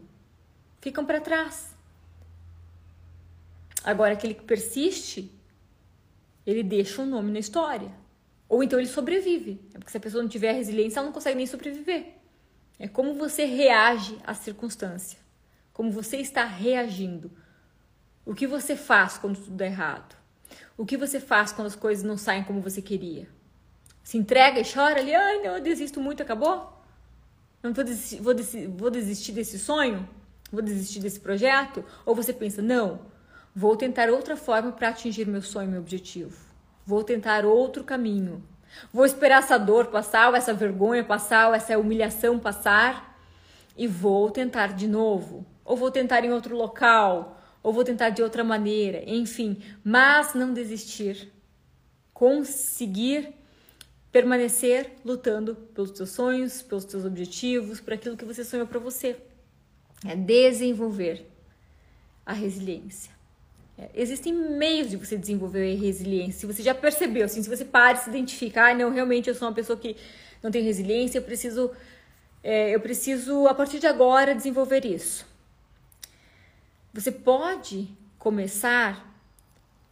[0.81, 1.75] Ficam para trás.
[3.83, 5.31] Agora, aquele que persiste,
[6.45, 7.91] ele deixa um nome na história.
[8.47, 9.59] Ou então ele sobrevive.
[9.73, 12.13] É porque se a pessoa não tiver resiliência, ela não consegue nem sobreviver.
[12.77, 15.19] É como você reage à circunstância.
[15.73, 17.31] Como você está reagindo.
[18.25, 20.15] O que você faz quando tudo dá errado?
[20.77, 23.27] O que você faz quando as coisas não saem como você queria?
[24.03, 26.71] Se entrega e chora ali, ai não, eu desisto muito, acabou?
[27.63, 30.07] Não vou desistir, vou, desistir, vou desistir desse sonho?
[30.51, 31.83] Vou desistir desse projeto?
[32.05, 33.01] Ou você pensa, não,
[33.55, 36.37] vou tentar outra forma para atingir meu sonho, meu objetivo.
[36.85, 38.43] Vou tentar outro caminho.
[38.91, 43.15] Vou esperar essa dor passar, ou essa vergonha passar, ou essa humilhação passar
[43.77, 45.45] e vou tentar de novo.
[45.63, 50.53] Ou vou tentar em outro local, ou vou tentar de outra maneira, enfim, mas não
[50.53, 51.31] desistir.
[52.13, 53.33] Conseguir
[54.11, 59.17] permanecer lutando pelos teus sonhos, pelos teus objetivos, por aquilo que você sonhou para você.
[60.05, 61.25] É desenvolver
[62.25, 63.14] a resiliência.
[63.77, 66.39] É, existem meios de você desenvolver resiliência.
[66.39, 69.35] Se você já percebeu, assim, se você para e se identificar, ah, não, realmente eu
[69.35, 69.97] sou uma pessoa que
[70.41, 71.71] não tem resiliência, eu preciso,
[72.43, 75.25] é, eu preciso a partir de agora desenvolver isso.
[76.93, 79.15] Você pode começar a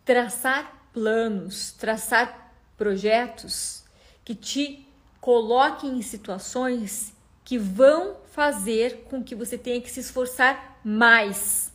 [0.06, 3.84] traçar planos, traçar projetos
[4.24, 4.88] que te
[5.20, 11.73] coloquem em situações que vão fazer com que você tenha que se esforçar mais.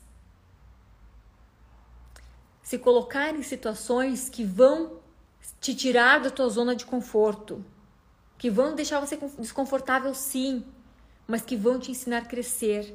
[2.68, 5.00] Se colocar em situações que vão
[5.58, 7.64] te tirar da tua zona de conforto,
[8.36, 10.62] que vão deixar você desconfortável sim,
[11.26, 12.94] mas que vão te ensinar a crescer.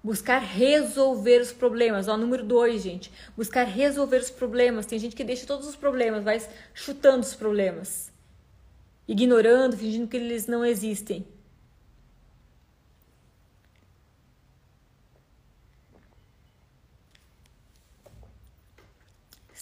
[0.00, 2.06] Buscar resolver os problemas.
[2.06, 3.10] Ó, número dois, gente.
[3.36, 4.86] Buscar resolver os problemas.
[4.86, 6.40] Tem gente que deixa todos os problemas, vai
[6.72, 8.12] chutando os problemas
[9.08, 11.26] ignorando, fingindo que eles não existem.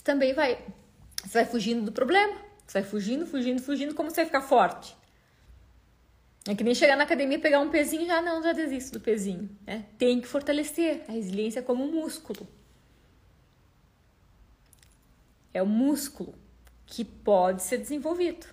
[0.07, 0.65] Também vai,
[1.17, 4.97] você vai fugindo do problema, você vai fugindo, fugindo, fugindo, como você vai ficar forte?
[6.49, 9.01] É que nem chegar na academia, pegar um pezinho e já não, já desisto do
[9.01, 9.51] pezinho.
[9.67, 9.85] Né?
[9.99, 12.47] Tem que fortalecer a resiliência como um músculo.
[15.53, 16.35] É um músculo
[16.87, 18.47] que pode ser desenvolvido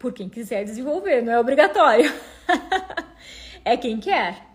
[0.00, 2.12] por quem quiser desenvolver, não é obrigatório.
[3.64, 4.46] é quem quer.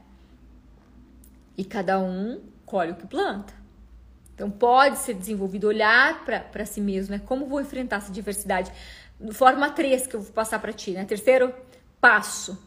[1.58, 3.63] E cada um colhe o que planta.
[4.34, 7.22] Então pode ser desenvolvido olhar para si mesmo, né?
[7.26, 8.72] Como vou enfrentar essa diversidade?
[9.32, 11.06] Forma 3 que eu vou passar para ti, né?
[11.06, 11.54] Terceiro
[12.02, 12.58] passo: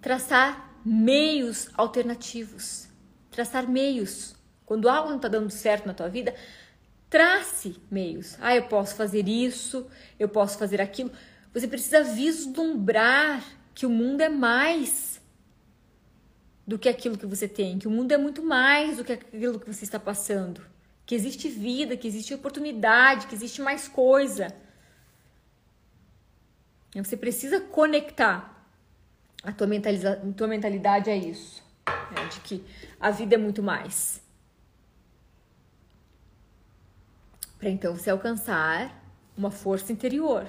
[0.00, 2.88] traçar meios alternativos.
[3.30, 4.34] Traçar meios.
[4.64, 6.34] Quando algo não está dando certo na tua vida,
[7.08, 8.36] trace meios.
[8.40, 9.86] Ah, eu posso fazer isso,
[10.18, 11.12] eu posso fazer aquilo.
[11.54, 13.42] Você precisa vislumbrar
[13.74, 15.15] que o mundo é mais
[16.66, 19.60] do que aquilo que você tem, que o mundo é muito mais do que aquilo
[19.60, 20.60] que você está passando,
[21.04, 24.48] que existe vida, que existe oportunidade, que existe mais coisa.
[26.94, 28.68] Você precisa conectar
[29.44, 32.26] a tua, a tua mentalidade a isso, né?
[32.32, 32.64] de que
[32.98, 34.20] a vida é muito mais.
[37.58, 39.04] Para então você alcançar
[39.36, 40.48] uma força interior.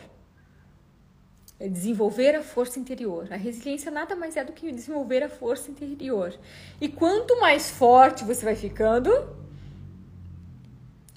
[1.60, 3.28] É desenvolver a força interior.
[3.32, 6.34] A resiliência nada mais é do que desenvolver a força interior.
[6.80, 9.12] E quanto mais forte você vai ficando,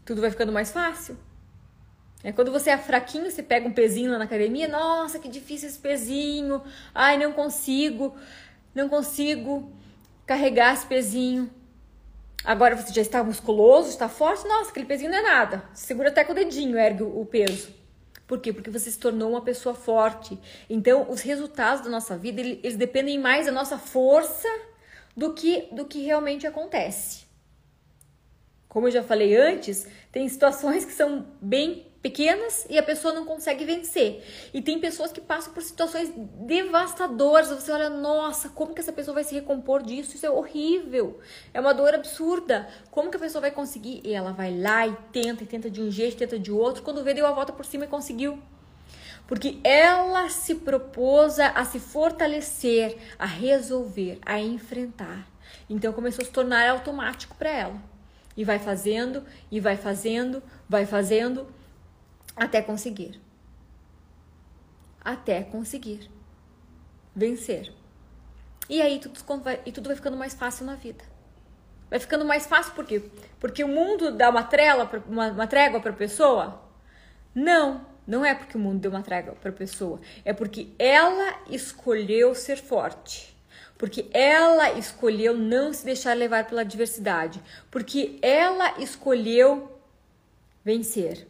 [0.05, 1.17] tudo vai ficando mais fácil.
[2.23, 5.69] É quando você é fraquinho, você pega um pezinho lá na academia, nossa, que difícil
[5.69, 6.63] esse pezinho.
[6.95, 8.15] Ai, não consigo,
[8.75, 9.73] não consigo
[10.27, 11.51] carregar esse pezinho.
[12.45, 15.65] Agora você já está musculoso, está forte, nossa, aquele pezinho não é nada.
[15.75, 17.80] Segura até com o dedinho, ergue o peso.
[18.31, 18.53] Por quê?
[18.53, 20.39] Porque você se tornou uma pessoa forte.
[20.69, 24.47] Então, os resultados da nossa vida, eles dependem mais da nossa força
[25.17, 27.25] do que do que realmente acontece.
[28.69, 33.25] Como eu já falei antes, tem situações que são bem pequenas e a pessoa não
[33.25, 34.25] consegue vencer.
[34.55, 37.49] E tem pessoas que passam por situações devastadoras.
[37.49, 40.17] Você olha, nossa, como que essa pessoa vai se recompor disso?
[40.17, 41.21] Isso é horrível.
[41.53, 42.69] É uma dor absurda.
[42.91, 44.01] Como que a pessoa vai conseguir?
[44.05, 46.83] E ela vai lá e tenta, e tenta de um jeito, tenta de outro.
[46.83, 48.39] Quando vê, deu a volta por cima e conseguiu.
[49.27, 55.29] Porque ela se propôs a se fortalecer, a resolver, a enfrentar.
[55.69, 57.91] Então começou a se tornar automático para ela.
[58.37, 61.47] E vai fazendo, e vai fazendo, vai fazendo
[62.37, 63.21] até conseguir.
[65.01, 66.11] Até conseguir
[67.15, 67.73] vencer.
[68.69, 69.19] E aí tudo
[69.67, 71.05] e tudo vai ficando mais fácil na vida.
[71.91, 73.03] Vai ficando mais fácil por quê?
[73.41, 76.63] Porque o mundo dá uma, trela, uma, uma trégua para a pessoa?
[77.35, 80.01] Não, não é porque o mundo deu uma trégua para a pessoa.
[80.25, 83.37] É porque ela escolheu ser forte.
[83.77, 87.43] Porque ela escolheu não se deixar levar pela adversidade.
[87.71, 89.81] Porque ela escolheu
[90.65, 91.27] vencer.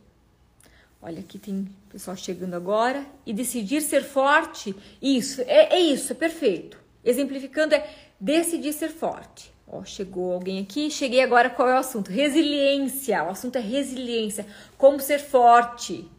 [1.02, 3.06] Olha, aqui tem pessoal chegando agora.
[3.24, 6.78] E decidir ser forte, isso, é, é isso, é perfeito.
[7.02, 7.88] Exemplificando, é
[8.20, 9.52] decidir ser forte.
[9.66, 12.10] Ó, chegou alguém aqui, cheguei agora, qual é o assunto?
[12.10, 13.22] Resiliência.
[13.24, 14.46] O assunto é resiliência.
[14.76, 16.10] Como ser forte.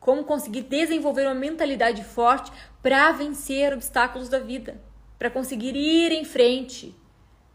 [0.00, 2.50] Como conseguir desenvolver uma mentalidade forte
[2.82, 4.80] para vencer obstáculos da vida.
[5.18, 6.94] Para conseguir ir em frente.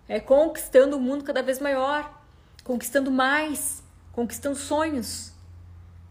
[0.08, 2.24] É, conquistando um mundo cada vez maior.
[2.64, 3.84] Conquistando mais.
[4.14, 5.34] Conquistando sonhos.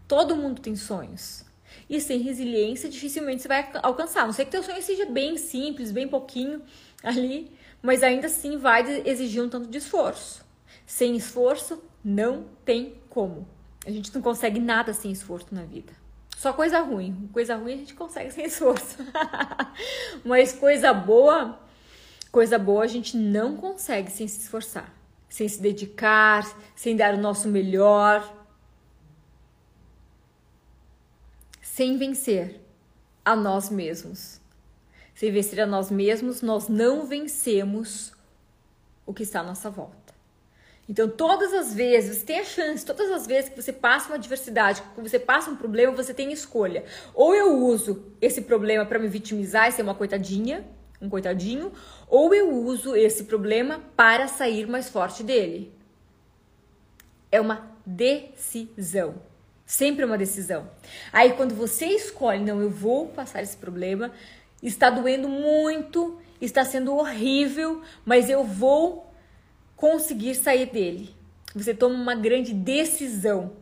[0.09, 1.45] Todo mundo tem sonhos.
[1.87, 4.25] E sem resiliência, dificilmente você vai alcançar.
[4.25, 6.63] Não sei que teu sonho seja bem simples, bem pouquinho
[7.03, 10.43] ali, mas ainda assim vai exigir um tanto de esforço.
[10.83, 13.47] Sem esforço, não tem como.
[13.85, 15.93] A gente não consegue nada sem esforço na vida.
[16.35, 17.29] Só coisa ruim.
[17.31, 18.97] Coisa ruim a gente consegue sem esforço.
[20.25, 21.59] mas coisa boa,
[22.31, 24.91] coisa boa a gente não consegue sem se esforçar,
[25.29, 28.38] sem se dedicar, sem dar o nosso melhor.
[31.79, 32.59] Sem vencer
[33.23, 34.41] a nós mesmos.
[35.15, 38.11] Sem vencer a nós mesmos, nós não vencemos
[39.05, 40.13] o que está à nossa volta.
[40.89, 44.17] Então, todas as vezes, você tem a chance, todas as vezes que você passa uma
[44.17, 46.83] adversidade, que você passa um problema, você tem escolha.
[47.13, 50.67] Ou eu uso esse problema para me vitimizar e ser uma coitadinha,
[51.01, 51.71] um coitadinho,
[52.09, 55.73] ou eu uso esse problema para sair mais forte dele.
[57.31, 59.28] É uma decisão.
[59.69, 60.67] Sempre uma decisão.
[61.13, 64.11] Aí quando você escolhe, não, eu vou passar esse problema,
[64.63, 69.13] está doendo muito, está sendo horrível, mas eu vou
[69.75, 71.15] conseguir sair dele.
[71.53, 73.57] Você toma uma grande decisão.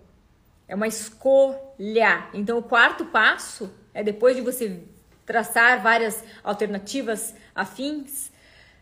[0.65, 2.30] É uma escolha.
[2.34, 4.80] Então o quarto passo é depois de você
[5.26, 8.32] traçar várias alternativas afins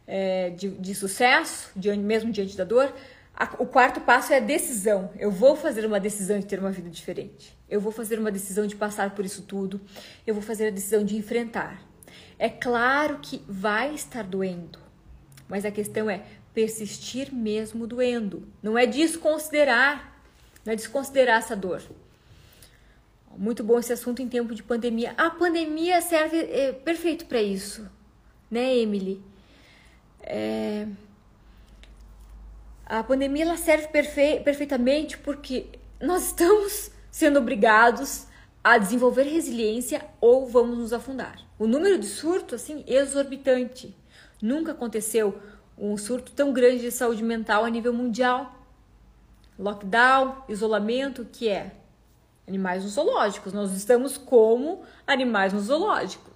[0.05, 2.93] é, de, de sucesso, de, mesmo diante da dor,
[3.59, 5.11] o quarto passo é a decisão.
[5.17, 7.57] Eu vou fazer uma decisão de ter uma vida diferente.
[7.69, 9.81] Eu vou fazer uma decisão de passar por isso tudo.
[10.25, 11.81] Eu vou fazer a decisão de enfrentar.
[12.39, 14.79] É claro que vai estar doendo,
[15.47, 16.23] mas a questão é
[16.53, 18.47] persistir mesmo doendo.
[18.63, 20.17] Não é desconsiderar,
[20.65, 21.81] não é desconsiderar essa dor.
[23.37, 25.13] Muito bom esse assunto em tempo de pandemia.
[25.17, 27.89] A pandemia serve é, perfeito para isso,
[28.49, 29.21] né, Emily?
[30.21, 30.87] É,
[32.85, 35.67] a pandemia ela serve perfe perfeitamente porque
[35.99, 38.27] nós estamos sendo obrigados
[38.63, 41.39] a desenvolver resiliência ou vamos nos afundar.
[41.57, 43.95] O número de surtos, assim, exorbitante.
[44.41, 45.39] Nunca aconteceu
[45.77, 48.53] um surto tão grande de saúde mental a nível mundial.
[49.57, 51.75] Lockdown, isolamento, que é
[52.47, 53.53] animais nos zoológicos.
[53.53, 56.31] Nós estamos como animais no zoológico.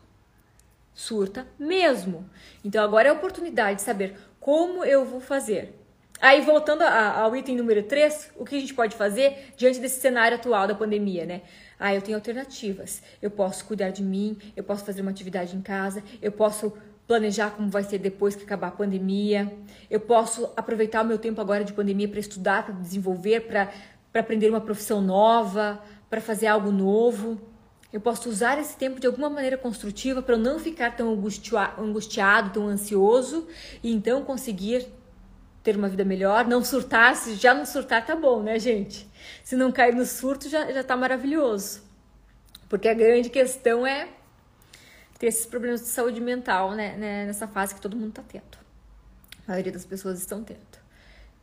[0.93, 2.29] Surta mesmo.
[2.63, 5.78] Então agora é a oportunidade de saber como eu vou fazer.
[6.21, 10.35] Aí, voltando ao item número 3, o que a gente pode fazer diante desse cenário
[10.35, 11.43] atual da pandemia, né?
[11.79, 13.01] Ah, eu tenho alternativas.
[13.21, 16.73] Eu posso cuidar de mim, eu posso fazer uma atividade em casa, eu posso
[17.07, 19.51] planejar como vai ser depois que acabar a pandemia,
[19.89, 23.71] eu posso aproveitar o meu tempo agora de pandemia para estudar, para desenvolver, para
[24.13, 27.39] aprender uma profissão nova, para fazer algo novo.
[27.93, 32.67] Eu posso usar esse tempo de alguma maneira construtiva para não ficar tão angustiado, tão
[32.67, 33.47] ansioso
[33.81, 34.85] e então conseguir
[35.63, 39.07] ter uma vida melhor, não surtar, se já não surtar tá bom, né, gente?
[39.43, 41.81] Se não cair no surto já, já tá maravilhoso.
[42.67, 44.07] Porque a grande questão é
[45.17, 48.57] ter esses problemas de saúde mental, né, né nessa fase que todo mundo tá tendo.
[49.47, 50.69] A maioria das pessoas estão tendo.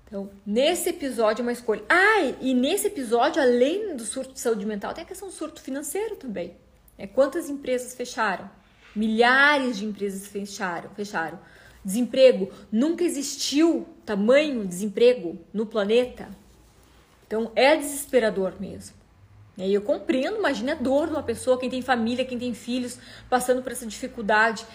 [0.06, 1.82] Então, nesse episódio é uma escolha.
[1.88, 5.60] Ah, e nesse episódio, além do surto de saúde mental, tem a questão do surto
[5.60, 6.56] financeiro também.
[6.96, 8.48] É, quantas empresas fecharam?
[8.94, 11.38] Milhares de empresas fecharam, fecharam.
[11.86, 12.50] Desemprego.
[12.72, 16.28] Nunca existiu tamanho desemprego no planeta.
[17.28, 18.96] Então é desesperador mesmo.
[19.56, 22.98] E eu compreendo, imagina a dor de uma pessoa, quem tem família, quem tem filhos,
[23.30, 24.66] passando por essa dificuldade.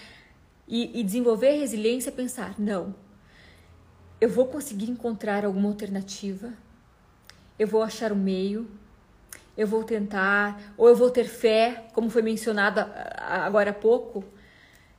[0.66, 2.94] E, e desenvolver resiliência é pensar, não,
[4.20, 6.52] eu vou conseguir encontrar alguma alternativa,
[7.58, 8.70] eu vou achar o um meio,
[9.54, 12.80] eu vou tentar, ou eu vou ter fé, como foi mencionado
[13.18, 14.24] agora há pouco,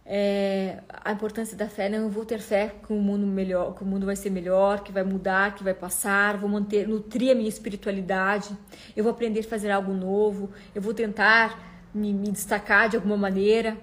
[0.06, 1.98] é, a importância da fé, né?
[1.98, 4.92] Eu vou ter fé que o mundo melhor, que o mundo vai ser melhor, que
[4.92, 8.56] vai mudar, que vai passar, vou manter, nutrir a minha espiritualidade,
[8.96, 13.16] eu vou aprender a fazer algo novo, eu vou tentar me, me destacar de alguma
[13.16, 13.78] maneira,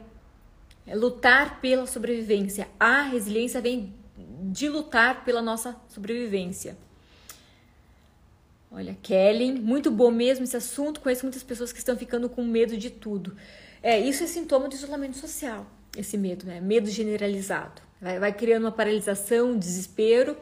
[0.86, 2.68] é lutar pela sobrevivência.
[2.78, 3.94] A resiliência vem
[4.42, 6.76] de lutar pela nossa sobrevivência.
[8.70, 11.00] Olha, Kelly, muito bom mesmo esse assunto.
[11.00, 13.36] Conheço muitas pessoas que estão ficando com medo de tudo.
[13.82, 15.66] É, isso é sintoma de isolamento social
[15.96, 16.60] esse medo, né?
[16.60, 17.82] Medo generalizado.
[18.00, 20.36] Vai, vai criando uma paralisação, um desespero.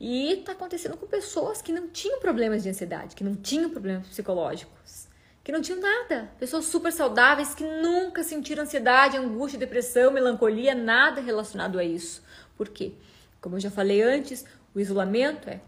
[0.00, 4.08] E está acontecendo com pessoas que não tinham problemas de ansiedade, que não tinham problemas
[4.08, 5.06] psicológicos,
[5.44, 6.28] que não tinham nada.
[6.40, 12.20] Pessoas super saudáveis que nunca sentiram ansiedade, angústia, depressão, melancolia, nada relacionado a isso.
[12.56, 12.94] Por quê?
[13.40, 15.60] Como eu já falei antes, o isolamento é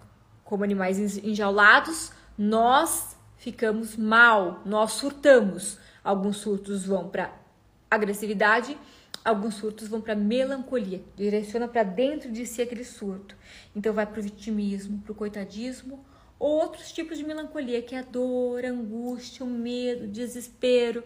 [0.44, 5.78] como animais enjaulados, nós ficamos mal, nós surtamos.
[6.02, 7.32] Alguns surtos vão para
[7.90, 8.76] agressividade
[9.24, 13.34] Alguns surtos vão para melancolia, direciona para dentro de si aquele surto.
[13.74, 16.04] Então vai para o vitimismo, para o coitadismo,
[16.38, 21.02] ou outros tipos de melancolia, que é a dor, a angústia, o medo, o desespero.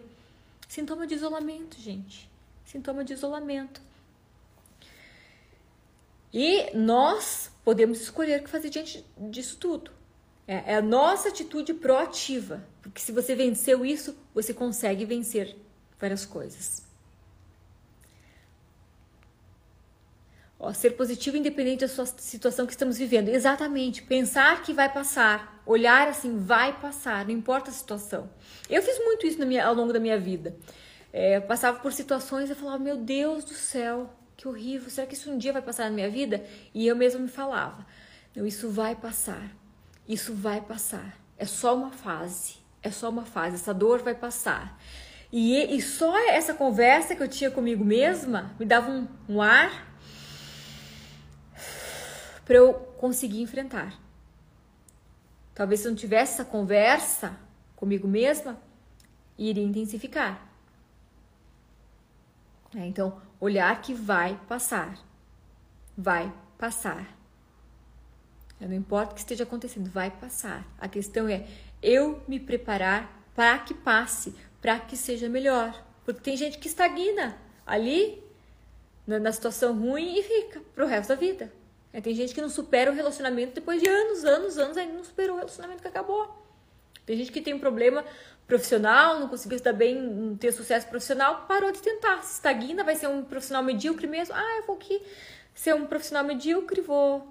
[0.67, 2.29] Sintoma de isolamento, gente.
[2.65, 3.81] Sintoma de isolamento.
[6.33, 9.91] E nós podemos escolher o que fazer diante disso tudo.
[10.45, 12.67] É, é a nossa atitude proativa.
[12.81, 15.55] Porque se você venceu isso, você consegue vencer
[15.97, 16.88] várias coisas.
[20.59, 23.29] Ó, ser positivo independente da sua situação que estamos vivendo.
[23.29, 24.03] Exatamente.
[24.03, 25.63] Pensar que vai passar.
[25.65, 28.29] Olhar assim, vai passar, não importa a situação.
[28.69, 30.57] Eu fiz muito isso minha, ao longo da minha vida.
[31.13, 34.89] É, passava por situações e falava, meu Deus do céu, que horrível.
[34.89, 36.43] Será que isso um dia vai passar na minha vida?
[36.73, 37.85] E eu mesma me falava,
[38.35, 39.55] não, isso vai passar.
[40.07, 41.17] Isso vai passar.
[41.37, 42.57] É só uma fase.
[42.83, 43.55] É só uma fase.
[43.55, 44.77] Essa dor vai passar.
[45.31, 49.88] E, e só essa conversa que eu tinha comigo mesma me dava um, um ar
[52.49, 53.93] para eu conseguir enfrentar.
[55.53, 57.37] Talvez se eu não tivesse essa conversa
[57.75, 58.59] comigo mesma,
[59.37, 60.49] iria intensificar.
[62.75, 64.97] É, então, olhar que vai passar.
[65.95, 67.15] Vai passar.
[68.59, 70.65] Não importa o que esteja acontecendo, vai passar.
[70.79, 71.45] A questão é
[71.83, 75.85] eu me preparar para que passe, para que seja melhor.
[76.03, 78.23] Porque tem gente que estagna ali
[79.05, 81.58] na situação ruim e fica pro resto da vida.
[81.91, 85.03] É, tem gente que não supera o relacionamento depois de anos, anos, anos, ainda não
[85.03, 86.29] superou o relacionamento que acabou.
[87.05, 88.05] Tem gente que tem um problema
[88.45, 92.95] profissional, não conseguiu estar bem, não ter sucesso profissional, parou de tentar, se estagna, vai
[92.95, 94.35] ser um profissional medíocre mesmo.
[94.35, 95.01] Ah, eu vou aqui
[95.53, 97.27] ser um profissional medíocre, vou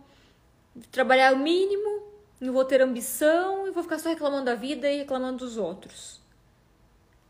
[0.90, 2.02] trabalhar o mínimo,
[2.40, 6.20] não vou ter ambição e vou ficar só reclamando da vida e reclamando dos outros.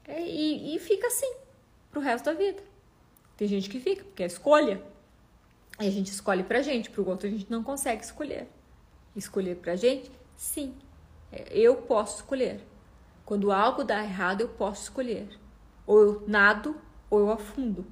[0.06, 1.32] É, e, e fica assim
[1.90, 2.62] pro resto da vida.
[3.36, 4.82] Tem gente que fica, porque é escolha.
[5.78, 8.48] A gente escolhe pra gente, pro outro a gente não consegue escolher.
[9.14, 10.10] Escolher pra gente?
[10.36, 10.74] Sim.
[11.30, 12.60] É, eu posso escolher.
[13.24, 15.28] Quando algo dá errado, eu posso escolher.
[15.86, 16.76] Ou eu nado
[17.08, 17.86] ou eu afundo.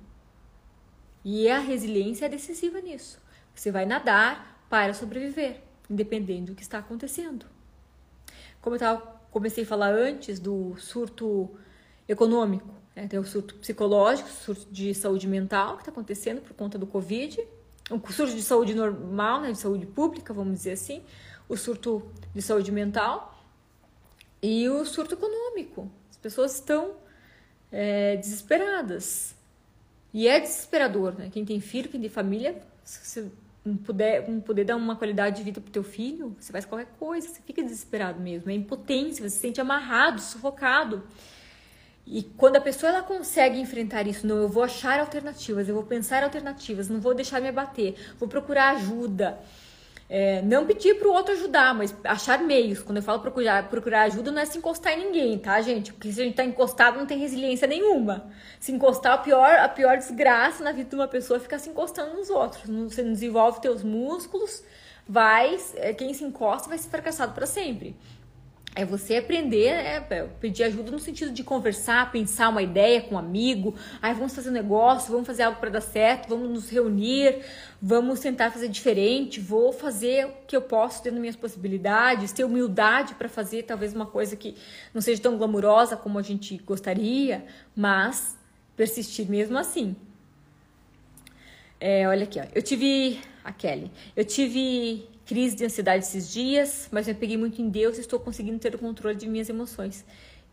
[1.24, 3.20] E a resiliência é decisiva nisso.
[3.54, 7.46] Você vai nadar para sobreviver, independente do que está acontecendo.
[8.60, 11.50] Como eu tava, comecei a falar antes do surto
[12.08, 13.06] econômico, né?
[13.06, 17.46] tem o surto psicológico, surto de saúde mental que está acontecendo por conta do Covid,
[17.90, 19.52] o surto de saúde normal, né?
[19.52, 21.02] de saúde pública, vamos dizer assim,
[21.48, 23.38] o surto de saúde mental
[24.42, 25.90] e o surto econômico.
[26.10, 26.94] As pessoas estão
[27.70, 29.34] é, desesperadas.
[30.12, 31.28] E é desesperador, né?
[31.30, 33.30] Quem tem filho, quem tem família, se
[33.64, 36.88] não puder, não poder dar uma qualidade de vida pro teu filho, você faz qualquer
[36.98, 38.50] coisa, você fica desesperado mesmo.
[38.50, 41.02] É impotência, você se sente amarrado, sufocado.
[42.06, 45.82] E quando a pessoa ela consegue enfrentar isso, não, eu vou achar alternativas, eu vou
[45.82, 49.38] pensar alternativas, não vou deixar me abater, vou procurar ajuda.
[50.08, 52.80] É, não pedir para o outro ajudar, mas achar meios.
[52.80, 55.92] Quando eu falo procurar, procurar ajuda, não é se encostar em ninguém, tá, gente?
[55.92, 58.30] Porque se a gente está encostado, não tem resiliência nenhuma.
[58.60, 61.70] Se encostar, a pior, a pior desgraça na vida de uma pessoa é ficar se
[61.70, 62.62] encostando nos outros.
[62.62, 64.62] Você não desenvolve teus músculos,
[65.08, 67.96] vai, é, quem se encosta vai ser fracassado para sempre.
[68.78, 70.00] É você aprender, é,
[70.38, 73.74] pedir ajuda no sentido de conversar, pensar uma ideia com um amigo.
[74.02, 77.42] Aí vamos fazer um negócio, vamos fazer algo para dar certo, vamos nos reunir,
[77.80, 79.40] vamos tentar fazer diferente.
[79.40, 83.94] Vou fazer o que eu posso dentro das minhas possibilidades, ter humildade para fazer talvez
[83.94, 84.54] uma coisa que
[84.92, 88.38] não seja tão glamurosa como a gente gostaria, mas
[88.76, 89.96] persistir mesmo assim.
[91.80, 92.44] É, olha aqui, ó.
[92.54, 97.60] eu tive a Kelly, eu tive crise de ansiedade esses dias, mas me peguei muito
[97.60, 100.04] em Deus e estou conseguindo ter o controle de minhas emoções.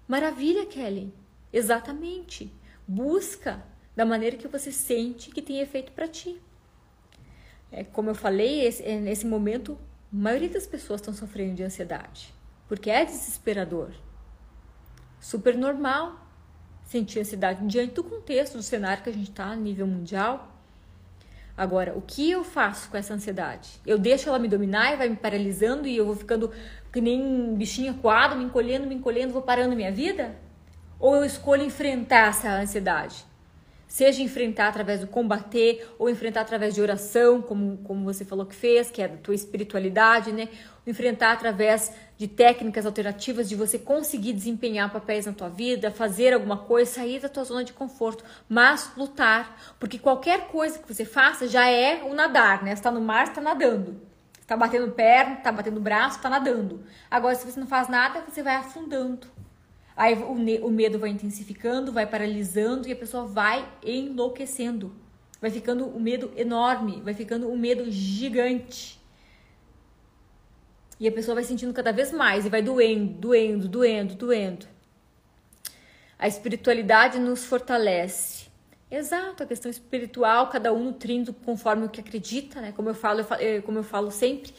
[0.08, 1.14] Maravilha, Kelly.
[1.54, 2.52] Exatamente.
[2.88, 3.64] Busca
[3.96, 6.42] da maneira que você sente que tem efeito para ti.
[7.72, 9.78] É, como eu falei, esse, é, nesse momento,
[10.12, 12.34] a maioria das pessoas estão sofrendo de ansiedade,
[12.68, 13.92] porque é desesperador.
[15.20, 16.24] Super normal
[16.86, 20.53] sentir ansiedade diante do contexto, do cenário que a gente está a nível mundial.
[21.56, 23.70] Agora, o que eu faço com essa ansiedade?
[23.86, 26.52] Eu deixo ela me dominar e vai me paralisando e eu vou ficando
[26.92, 30.36] que nem um bichinho acuado, me encolhendo, me encolhendo, vou parando minha vida?
[31.00, 33.26] Ou eu escolho enfrentar essa ansiedade?
[33.88, 38.56] Seja enfrentar através do combater ou enfrentar através de oração, como, como você falou que
[38.56, 40.50] fez, que é da tua espiritualidade, né?
[40.88, 41.94] Enfrentar através
[42.24, 47.20] de técnicas alternativas de você conseguir desempenhar papéis na tua vida, fazer alguma coisa, sair
[47.20, 52.02] da tua zona de conforto, mas lutar, porque qualquer coisa que você faça já é
[52.02, 52.74] o nadar, né?
[52.74, 54.00] Você tá no mar, você tá nadando.
[54.32, 56.86] Você tá batendo perna, tá batendo braço, tá nadando.
[57.12, 59.28] Agora, se você não faz nada, você vai afundando.
[59.94, 60.32] Aí o,
[60.66, 64.96] o medo vai intensificando, vai paralisando e a pessoa vai enlouquecendo.
[65.42, 69.03] Vai ficando o medo enorme, vai ficando o medo gigante.
[71.04, 74.66] E a pessoa vai sentindo cada vez mais e vai doendo, doendo, doendo, doendo.
[76.18, 78.46] A espiritualidade nos fortalece.
[78.90, 82.72] Exato, a questão espiritual, cada um nutrindo conforme o que acredita, né?
[82.72, 84.54] Como eu falo, eu falo eh, como eu falo sempre,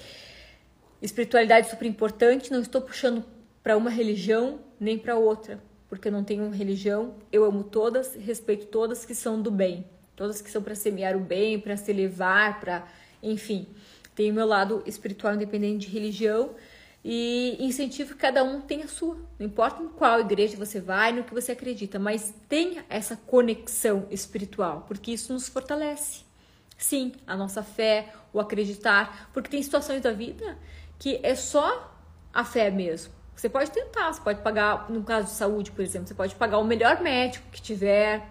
[1.01, 3.25] espiritualidade é super importante, não estou puxando
[3.63, 8.67] para uma religião nem para outra, porque eu não tenho religião, eu amo todas, respeito
[8.67, 12.61] todas que são do bem, todas que são para semear o bem, para se elevar,
[12.61, 12.87] para,
[13.23, 13.67] enfim,
[14.15, 16.55] tem o meu lado espiritual independente de religião
[17.05, 19.17] e incentivo que cada um tenha a sua.
[19.39, 24.07] Não importa em qual igreja você vai, no que você acredita, mas tenha essa conexão
[24.11, 26.25] espiritual, porque isso nos fortalece.
[26.79, 30.57] Sim, a nossa fé, o acreditar, porque tem situações da vida
[30.99, 31.93] que é só
[32.33, 33.13] a fé mesmo.
[33.37, 36.59] Você pode tentar, você pode pagar, no caso de saúde, por exemplo, você pode pagar
[36.59, 38.27] o melhor médico que tiver,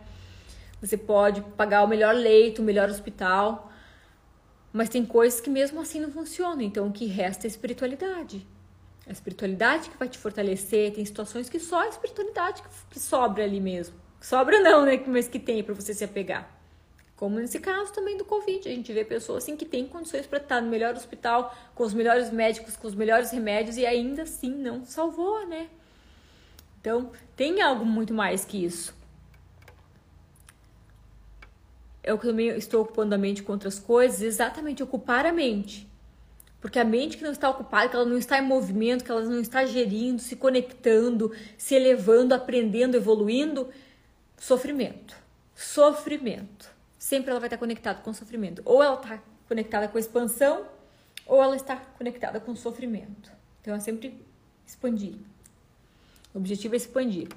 [0.81, 3.71] você pode pagar o melhor leito, o melhor hospital,
[4.73, 8.45] mas tem coisas que mesmo assim não funcionam, então o que resta é a espiritualidade.
[9.07, 13.61] A espiritualidade que vai te fortalecer, tem situações que só a espiritualidade que sobra ali
[13.61, 13.95] mesmo.
[14.19, 15.01] Sobra não, né?
[15.05, 16.49] Mas que tem para você se apegar.
[17.15, 20.39] Como nesse caso também do Covid, a gente vê pessoas assim que têm condições para
[20.39, 24.49] estar no melhor hospital, com os melhores médicos, com os melhores remédios e ainda assim
[24.49, 25.69] não salvou, né?
[26.81, 28.93] Então, tem algo muito mais que isso.
[31.75, 35.31] É o que eu também estou ocupando a mente com outras coisas, exatamente ocupar a
[35.31, 35.87] mente.
[36.59, 39.21] Porque a mente que não está ocupada, que ela não está em movimento, que ela
[39.21, 43.69] não está gerindo, se conectando, se elevando, aprendendo, evoluindo,
[44.37, 45.15] sofrimento.
[45.55, 46.73] Sofrimento
[47.03, 48.61] sempre ela vai estar conectada com sofrimento.
[48.63, 50.65] Ou ela está conectada com expansão,
[51.25, 53.29] ou ela está conectada com sofrimento.
[53.61, 54.17] Então é sempre
[54.65, 55.15] expandir.
[56.33, 57.27] O objetivo é expandir.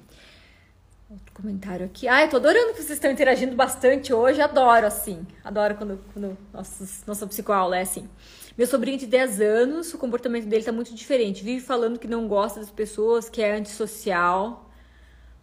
[1.09, 2.05] Outro comentário aqui.
[2.05, 4.41] Ah, eu tô adorando que vocês estão interagindo bastante hoje.
[4.41, 5.25] Adoro, assim.
[5.41, 8.09] Adoro quando, quando nossos, nossa psicoaula é assim.
[8.57, 11.45] Meu sobrinho de 10 anos, o comportamento dele tá muito diferente.
[11.45, 14.69] Vive falando que não gosta das pessoas, que é antissocial.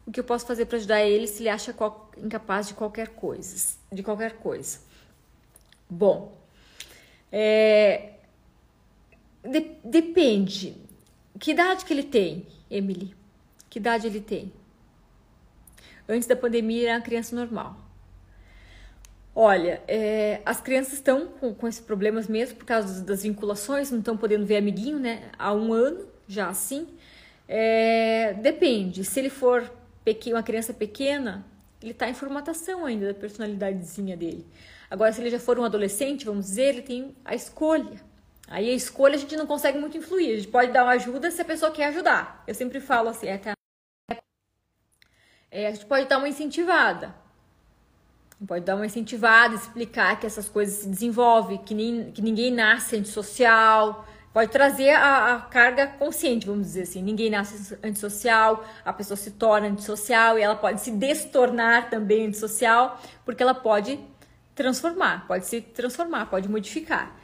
[0.07, 3.09] O que eu posso fazer para ajudar ele se ele acha qual, incapaz de qualquer
[3.09, 3.79] coisa?
[3.91, 4.81] De qualquer coisa.
[5.89, 6.37] Bom,
[7.33, 8.15] é,
[9.43, 10.77] de, depende.
[11.39, 13.15] Que idade que ele tem, Emily?
[13.71, 14.53] Que idade ele tem?
[16.09, 17.77] Antes da pandemia era uma criança normal.
[19.35, 23.99] Olha, é, as crianças estão com, com esses problemas mesmo por causa das, vinculações, não
[23.99, 25.31] estão podendo ver amiguinho, né?
[25.37, 26.87] Há um ano já assim.
[27.49, 29.05] É, depende.
[29.05, 29.69] Se ele for
[30.29, 31.45] uma criança pequena,
[31.83, 34.47] ele está em formatação ainda da personalidadezinha dele.
[34.89, 38.01] Agora, se ele já for um adolescente, vamos dizer, ele tem a escolha.
[38.47, 40.35] Aí a escolha a gente não consegue muito influir.
[40.35, 42.45] A gente pode dar uma ajuda se a pessoa quer ajudar.
[42.47, 43.54] Eu sempre falo assim, até
[45.55, 47.15] é, a gente pode dar uma incentivada.
[48.45, 52.97] Pode dar uma incentivada, explicar que essas coisas se desenvolvem, que, nem, que ninguém nasce
[52.97, 54.05] antissocial.
[54.33, 57.01] Pode trazer a, a, carga consciente, vamos dizer assim.
[57.01, 63.01] Ninguém nasce antissocial, a pessoa se torna antissocial e ela pode se destornar também antissocial,
[63.25, 64.01] porque ela pode
[64.57, 67.17] transformar, pode se transformar, pode modificar.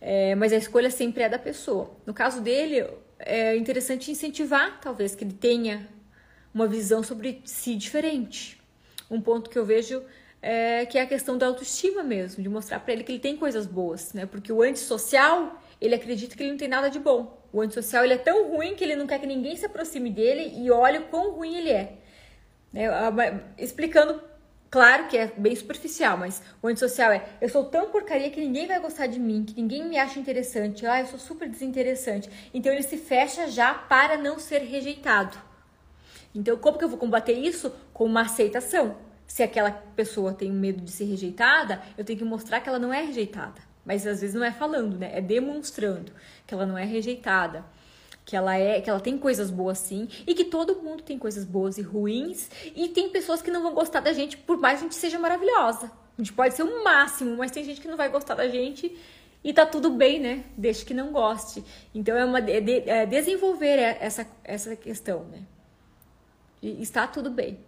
[0.00, 1.94] É, mas a escolha sempre é da pessoa.
[2.06, 5.86] No caso dele, é interessante incentivar, talvez, que ele tenha
[6.56, 8.58] uma visão sobre si diferente.
[9.10, 10.02] Um ponto que eu vejo
[10.40, 13.36] é que é a questão da autoestima mesmo, de mostrar para ele que ele tem
[13.36, 14.24] coisas boas, né?
[14.24, 17.38] Porque o antissocial, ele acredita que ele não tem nada de bom.
[17.52, 20.50] O antissocial, ele é tão ruim que ele não quer que ninguém se aproxime dele
[20.56, 21.98] e olhe o quão ruim ele é.
[22.74, 24.18] é explicando,
[24.70, 28.66] claro que é bem superficial, mas o antissocial é: eu sou tão porcaria que ninguém
[28.66, 32.30] vai gostar de mim, que ninguém me acha interessante, ah, eu sou super desinteressante.
[32.54, 35.44] Então ele se fecha já para não ser rejeitado.
[36.36, 37.72] Então, como que eu vou combater isso?
[37.94, 38.96] Com uma aceitação.
[39.26, 42.92] Se aquela pessoa tem medo de ser rejeitada, eu tenho que mostrar que ela não
[42.92, 43.60] é rejeitada.
[43.84, 45.10] Mas às vezes não é falando, né?
[45.14, 46.12] É demonstrando
[46.46, 47.64] que ela não é rejeitada,
[48.24, 51.44] que ela é, que ela tem coisas boas sim, e que todo mundo tem coisas
[51.44, 54.86] boas e ruins, e tem pessoas que não vão gostar da gente por mais que
[54.86, 55.90] a gente seja maravilhosa.
[56.18, 58.96] A gente pode ser o máximo, mas tem gente que não vai gostar da gente
[59.42, 60.44] e tá tudo bem, né?
[60.56, 61.64] Desde que não goste.
[61.94, 65.42] Então é uma é, de, é desenvolver essa essa questão, né?
[66.66, 67.58] E está tudo bem.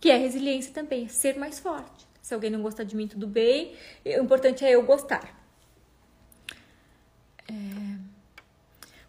[0.00, 2.06] Que é resiliência também, ser mais forte.
[2.20, 3.74] Se alguém não gostar de mim, tudo bem.
[4.04, 5.42] O importante é eu gostar.
[7.48, 7.54] É...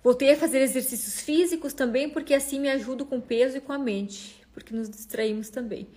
[0.02, 3.74] Voltei a fazer exercícios físicos também, porque assim me ajudo com o peso e com
[3.74, 5.88] a mente, porque nos distraímos também.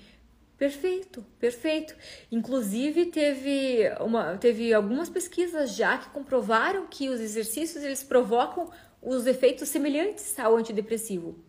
[0.57, 1.95] Perfeito, perfeito.
[2.33, 8.71] Inclusive teve uma, teve algumas pesquisas já que comprovaram que os exercícios eles provocam
[9.01, 11.48] os efeitos semelhantes ao antidepressivo.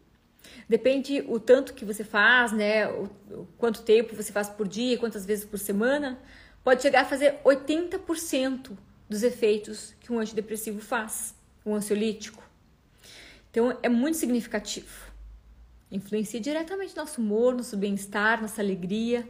[0.70, 2.88] Depende o tanto que você faz, né?
[2.88, 6.20] O, o quanto tempo você faz por dia, quantas vezes por semana.
[6.64, 8.78] Pode chegar a fazer 80%
[9.10, 11.34] dos efeitos que um antidepressivo faz,
[11.66, 12.48] um ansiolítico.
[13.50, 15.10] Então é muito significativo.
[15.92, 19.28] Influencia diretamente nosso humor, nosso bem-estar, nossa alegria.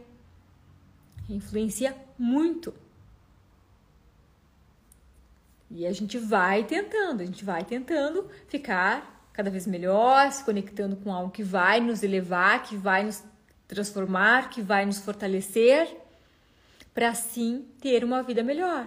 [1.26, 2.74] Influencia muito.
[5.70, 10.96] E a gente vai tentando, a gente vai tentando ficar cada vez melhor, se conectando
[10.96, 13.24] com algo que vai nos elevar, que vai nos
[13.66, 15.88] transformar, que vai nos fortalecer,
[16.92, 18.86] para assim ter uma vida melhor.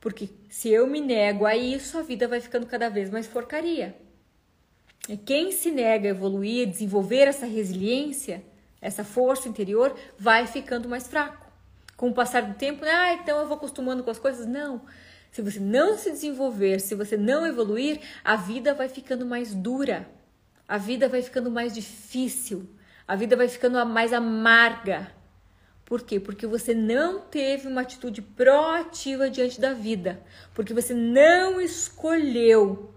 [0.00, 3.94] Porque se eu me nego a isso, a vida vai ficando cada vez mais porcaria.
[5.08, 8.42] E quem se nega a evoluir, desenvolver essa resiliência,
[8.80, 11.46] essa força interior, vai ficando mais fraco.
[11.96, 14.44] Com o passar do tempo, ah, então eu vou acostumando com as coisas.
[14.44, 14.80] Não.
[15.30, 20.08] Se você não se desenvolver, se você não evoluir, a vida vai ficando mais dura,
[20.66, 22.68] a vida vai ficando mais difícil,
[23.06, 25.10] a vida vai ficando mais amarga.
[25.84, 26.20] Por quê?
[26.20, 30.20] Porque você não teve uma atitude proativa diante da vida,
[30.54, 32.92] porque você não escolheu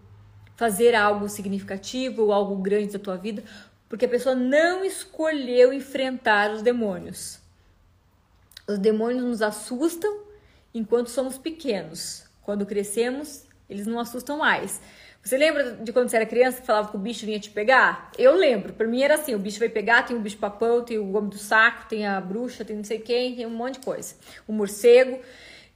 [0.58, 3.44] fazer algo significativo ou algo grande da tua vida,
[3.88, 7.40] porque a pessoa não escolheu enfrentar os demônios.
[8.68, 10.24] Os demônios nos assustam
[10.74, 12.24] enquanto somos pequenos.
[12.42, 14.82] Quando crescemos, eles não assustam mais.
[15.24, 18.12] Você lembra de quando você era criança que falava que o bicho vinha te pegar?
[18.18, 18.74] Eu lembro.
[18.74, 21.30] Para mim era assim: o bicho vai pegar, tem o bicho papão, tem o homem
[21.30, 24.16] do saco, tem a bruxa, tem não sei quem, tem um monte de coisa.
[24.48, 25.20] O morcego.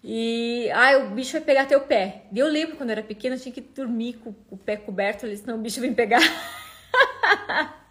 [0.04, 2.24] E ah, o bicho vai pegar teu pé.
[2.32, 5.28] E eu lembro quando eu era pequena, eu tinha que dormir com o pé coberto
[5.36, 6.22] senão o bicho vem pegar.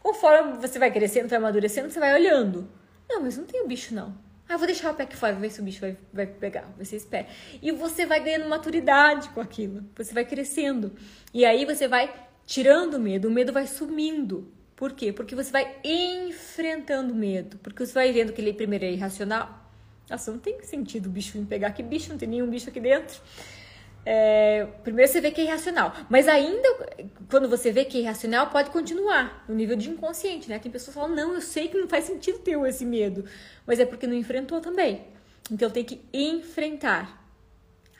[0.00, 2.68] Conforme você vai crescendo, vai amadurecendo, você vai olhando.
[3.08, 4.14] Não, mas não tem o bicho, não.
[4.48, 6.70] Ah, vou deixar o aqui fora, ver se o bicho vai, vai pegar.
[6.78, 7.26] Você espera.
[7.62, 9.84] E você vai ganhando maturidade com aquilo.
[9.96, 10.92] Você vai crescendo.
[11.32, 12.12] E aí você vai
[12.46, 13.28] tirando o medo.
[13.28, 14.52] O medo vai sumindo.
[14.76, 15.12] Por quê?
[15.12, 17.56] Porque você vai enfrentando o medo.
[17.58, 19.64] Porque você vai vendo que ele primeiro é irracional.
[20.10, 21.70] Nossa, não tem sentido o bicho vir pegar.
[21.70, 22.10] Que bicho?
[22.10, 23.18] Não tem nenhum bicho aqui dentro.
[24.06, 25.94] É, primeiro você vê que é irracional.
[26.08, 26.68] Mas ainda,
[27.30, 30.58] quando você vê que é irracional, pode continuar no nível de inconsciente, né?
[30.58, 33.24] Tem pessoas que falam, não, eu sei que não faz sentido ter esse medo.
[33.66, 35.06] Mas é porque não enfrentou também.
[35.50, 37.22] Então tem que enfrentar.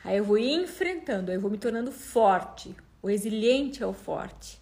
[0.03, 2.75] Aí eu vou enfrentando, aí eu vou me tornando forte.
[3.01, 4.61] O resiliente é o forte.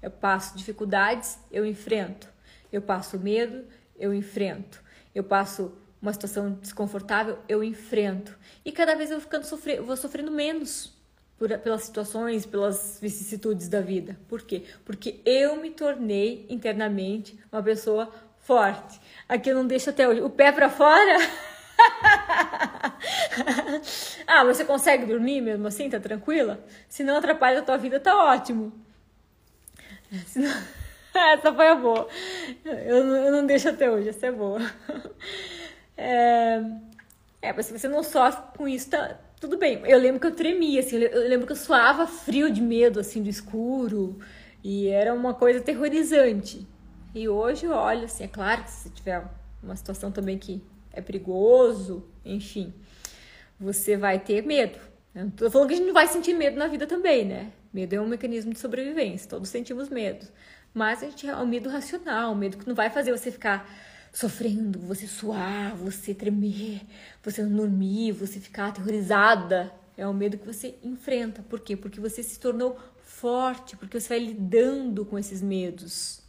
[0.00, 2.28] Eu passo dificuldades, eu enfrento.
[2.72, 3.64] Eu passo medo,
[3.98, 4.82] eu enfrento.
[5.14, 8.36] Eu passo uma situação desconfortável, eu enfrento.
[8.64, 10.92] E cada vez eu ficando sofrendo, vou sofrendo menos
[11.38, 14.18] por, pelas situações, pelas vicissitudes da vida.
[14.28, 14.64] Por quê?
[14.84, 19.00] Porque eu me tornei internamente uma pessoa forte.
[19.28, 21.18] Aqui eu não deixo até hoje o pé para fora.
[24.26, 25.90] ah, você consegue dormir mesmo assim?
[25.90, 26.64] Tá tranquila?
[26.88, 28.72] Se não atrapalha a tua vida, tá ótimo.
[30.26, 30.52] Senão...
[31.34, 32.08] essa foi a boa.
[32.64, 34.60] Eu não, eu não deixo até hoje, essa é boa.
[35.98, 36.62] É,
[37.42, 39.82] é, mas se você não sofre com isso, tá tudo bem.
[39.84, 43.20] Eu lembro que eu tremia, assim, eu lembro que eu suava frio de medo, assim,
[43.22, 44.18] do escuro.
[44.62, 46.66] E era uma coisa aterrorizante.
[47.14, 49.24] E hoje, olha, assim, é claro que se tiver
[49.62, 52.72] uma situação também que é perigoso, enfim,
[53.58, 54.78] você vai ter medo.
[55.14, 57.50] Eu tô falando que a gente não vai sentir medo na vida também, né?
[57.72, 60.26] Medo é um mecanismo de sobrevivência, todos sentimos medo.
[60.72, 63.68] Mas a gente é um medo racional, um medo que não vai fazer você ficar
[64.18, 66.80] sofrendo, você suar, você tremer,
[67.22, 69.72] você não dormir, você ficar aterrorizada.
[69.96, 71.40] É o medo que você enfrenta.
[71.40, 71.76] Por quê?
[71.76, 76.20] Porque você se tornou forte, porque você vai lidando com esses medos.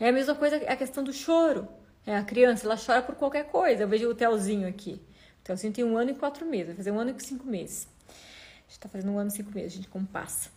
[0.00, 1.68] É a mesma coisa a questão do choro.
[2.06, 3.82] É a criança, ela chora por qualquer coisa.
[3.82, 4.98] Eu vejo o Telzinho aqui.
[5.40, 7.86] O Telzinho tem um ano e quatro meses, vai fazer um ano e cinco meses.
[8.08, 10.48] A gente tá fazendo um ano e cinco meses, a gente como passa.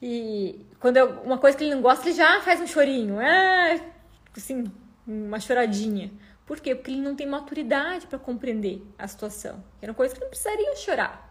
[0.00, 3.20] E quando é uma coisa que ele não gosta, ele já faz um chorinho.
[3.20, 3.84] É,
[4.34, 4.64] assim,
[5.08, 6.12] uma choradinha.
[6.44, 6.74] Por quê?
[6.74, 9.64] Porque ele não tem maturidade para compreender a situação.
[9.80, 11.24] Era uma coisa que não precisaria chorar.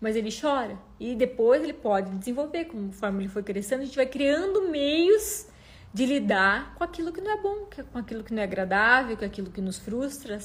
[0.00, 4.06] Mas ele chora e depois ele pode desenvolver, conforme ele foi crescendo, a gente vai
[4.06, 5.46] criando meios
[5.92, 9.24] de lidar com aquilo que não é bom, com aquilo que não é agradável, com
[9.24, 10.38] aquilo que nos frustra,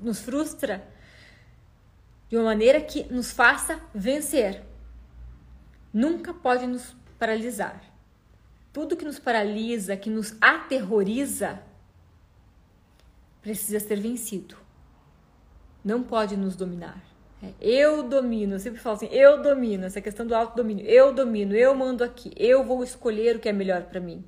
[0.00, 0.86] nos frustra
[2.28, 4.62] de uma maneira que nos faça vencer.
[5.92, 7.82] Nunca pode nos paralisar.
[8.72, 11.60] Tudo que nos paralisa, que nos aterroriza,
[13.42, 14.56] precisa ser vencido.
[15.84, 17.02] Não pode nos dominar.
[17.42, 20.86] É, eu domino, eu sempre falo assim, eu domino, essa questão do autodomínio.
[20.86, 24.24] Eu domino, eu mando aqui, eu vou escolher o que é melhor para mim.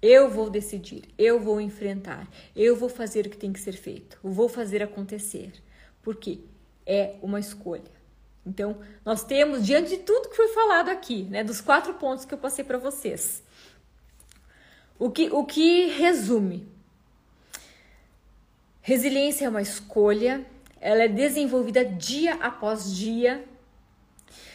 [0.00, 4.18] Eu vou decidir, eu vou enfrentar, eu vou fazer o que tem que ser feito,
[4.22, 5.52] eu vou fazer acontecer.
[6.02, 6.38] Porque
[6.86, 7.96] é uma escolha.
[8.46, 12.32] Então, nós temos, diante de tudo que foi falado aqui, né, dos quatro pontos que
[12.32, 13.42] eu passei para vocês,
[14.96, 16.68] o que, o que resume
[18.86, 20.46] Resiliência é uma escolha,
[20.80, 23.44] ela é desenvolvida dia após dia.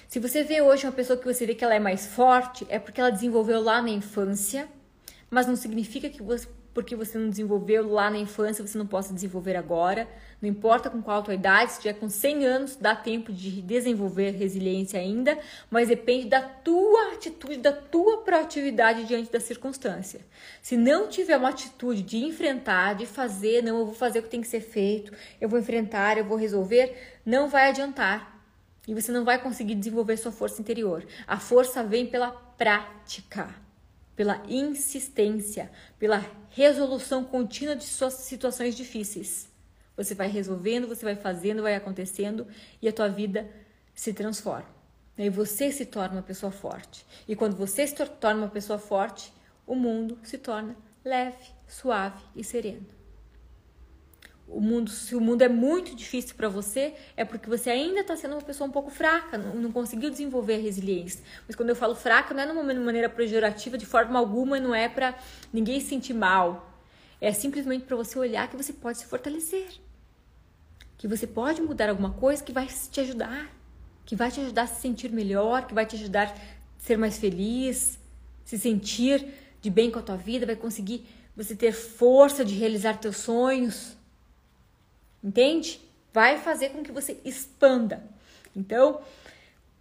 [0.08, 2.80] Se você vê hoje uma pessoa que você vê que ela é mais forte, é
[2.80, 4.70] porque ela desenvolveu lá na infância,
[5.30, 9.14] mas não significa que você, porque você não desenvolveu lá na infância, você não possa
[9.14, 10.08] desenvolver agora.
[10.42, 13.62] Não importa com qual a tua idade, se tiver com 100 anos, dá tempo de
[13.62, 15.38] desenvolver resiliência ainda,
[15.70, 20.22] mas depende da tua atitude, da tua proatividade diante da circunstância.
[20.62, 24.30] Se não tiver uma atitude de enfrentar, de fazer, não, eu vou fazer o que
[24.30, 28.40] tem que ser feito, eu vou enfrentar, eu vou resolver, não vai adiantar.
[28.88, 31.06] E você não vai conseguir desenvolver sua força interior.
[31.28, 33.54] A força vem pela prática,
[34.16, 39.49] pela insistência, pela resolução contínua de suas situações difíceis.
[39.95, 42.47] Você vai resolvendo, você vai fazendo, vai acontecendo
[42.82, 43.49] e a tua vida
[43.93, 44.70] se transforma.
[45.18, 47.06] E você se torna uma pessoa forte.
[47.28, 49.34] E quando você se torna uma pessoa forte,
[49.68, 53.01] o mundo se torna leve, suave e sereno.
[54.54, 58.18] O mundo, se o mundo é muito difícil para você, é porque você ainda está
[58.18, 61.24] sendo uma pessoa um pouco fraca, não, não, conseguiu desenvolver a resiliência.
[61.47, 64.76] Mas quando eu falo fraca, não é de uma maneira pejorativa, de forma alguma, não
[64.76, 65.18] é para
[65.54, 66.70] ninguém se sentir mal.
[67.22, 69.70] É simplesmente para você olhar que você pode se fortalecer.
[70.97, 73.49] Que você pode mudar alguma coisa que vai te ajudar.
[74.06, 76.36] Que vai te ajudar a se sentir melhor, que vai te ajudar a
[76.78, 77.97] ser mais feliz,
[78.43, 79.26] se sentir
[79.62, 83.95] de bem com a tua vida, vai conseguir você ter força de realizar teus sonhos.
[85.24, 85.80] Entende?
[86.14, 88.04] Vai fazer com que você expanda.
[88.56, 89.02] Então,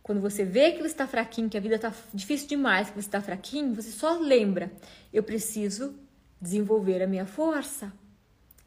[0.03, 3.09] quando você vê que você está fraquinho, que a vida está difícil demais, que você
[3.09, 4.73] está fraquinho, você só lembra:
[5.13, 5.95] eu preciso
[6.41, 7.93] desenvolver a minha força.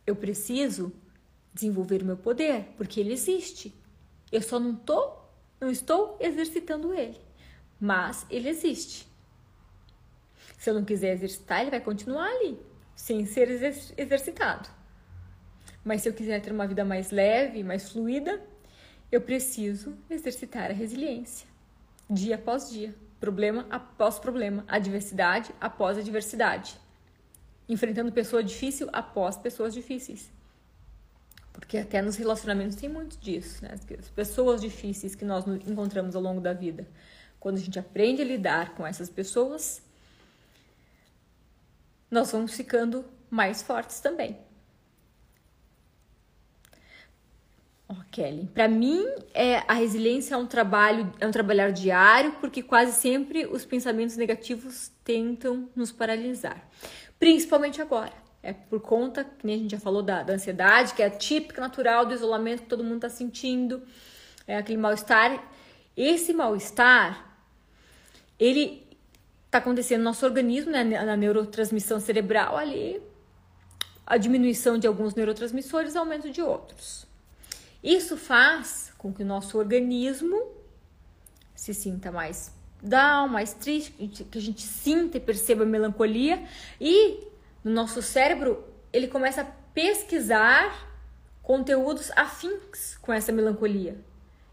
[0.05, 0.91] Eu preciso
[1.53, 3.73] desenvolver o meu poder, porque ele existe.
[4.31, 5.13] Eu só não tô,
[5.61, 7.19] não estou exercitando ele,
[7.79, 9.07] mas ele existe.
[10.57, 12.57] Se eu não quiser exercitar, ele vai continuar ali,
[12.95, 13.49] sem ser
[13.97, 14.69] exercitado.
[15.83, 18.41] Mas se eu quiser ter uma vida mais leve, mais fluida,
[19.11, 21.47] eu preciso exercitar a resiliência,
[22.09, 26.75] dia após dia, problema após problema, adversidade após adversidade,
[27.67, 30.31] enfrentando pessoa difícil após pessoas difíceis.
[31.51, 33.75] Porque até nos relacionamentos tem muito disso, né?
[33.99, 36.87] As pessoas difíceis que nós encontramos ao longo da vida.
[37.39, 39.81] Quando a gente aprende a lidar com essas pessoas,
[42.09, 44.39] nós vamos ficando mais fortes também.
[47.93, 52.63] Oh, Kelly, para mim é a resiliência é um trabalho, é um trabalhar diário, porque
[52.63, 56.67] quase sempre os pensamentos negativos tentam nos paralisar,
[57.19, 58.13] principalmente agora.
[58.41, 61.61] É por conta, que nem a gente já falou, da, da ansiedade, que é típica,
[61.61, 63.83] natural do isolamento que todo mundo está sentindo,
[64.47, 65.41] é aquele mal-estar.
[65.95, 67.37] Esse mal-estar,
[68.39, 68.85] ele
[69.45, 73.01] está acontecendo no nosso organismo, né, na neurotransmissão cerebral ali,
[74.05, 77.12] a diminuição de alguns neurotransmissores, aumento de outros.
[77.83, 80.47] Isso faz com que o nosso organismo
[81.53, 86.43] se sinta mais down, mais triste, que a gente sinta e perceba melancolia
[86.79, 87.27] e
[87.63, 90.89] no nosso cérebro, ele começa a pesquisar
[91.41, 93.97] conteúdos afins com essa melancolia.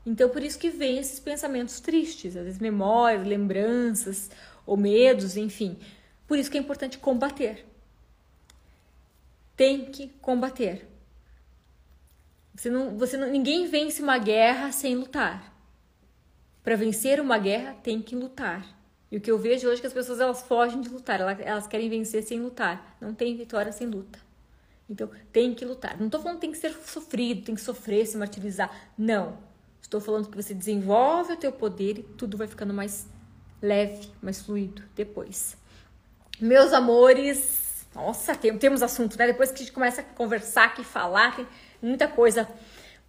[0.07, 4.31] Então, por isso que vem esses pensamentos tristes, às vezes memórias, lembranças
[4.65, 5.79] ou medos, enfim.
[6.27, 7.67] Por isso que é importante combater.
[9.57, 10.90] Tem que combater.
[12.61, 15.51] Você não, você não, ninguém vence uma guerra sem lutar.
[16.63, 18.67] Para vencer uma guerra, tem que lutar.
[19.11, 21.39] E o que eu vejo hoje é que as pessoas elas fogem de lutar, elas,
[21.41, 22.99] elas querem vencer sem lutar.
[23.01, 24.19] Não tem vitória sem luta.
[24.91, 25.99] Então, tem que lutar.
[25.99, 28.71] Não estou falando que tem que ser sofrido, tem que sofrer, se martirizar.
[28.99, 29.39] Não.
[29.81, 33.09] Estou falando que você desenvolve o teu poder e tudo vai ficando mais
[33.63, 35.57] leve, mais fluido depois.
[36.39, 39.29] Meus amores, nossa, tem, temos assunto, né?
[39.29, 41.47] Depois que a gente começa a conversar aqui, falar, tem
[41.83, 42.49] muita coisa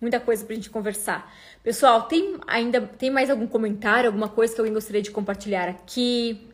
[0.01, 1.31] muita coisa pra gente conversar.
[1.63, 6.49] Pessoal, tem ainda tem mais algum comentário, alguma coisa que alguém gostaria de compartilhar aqui?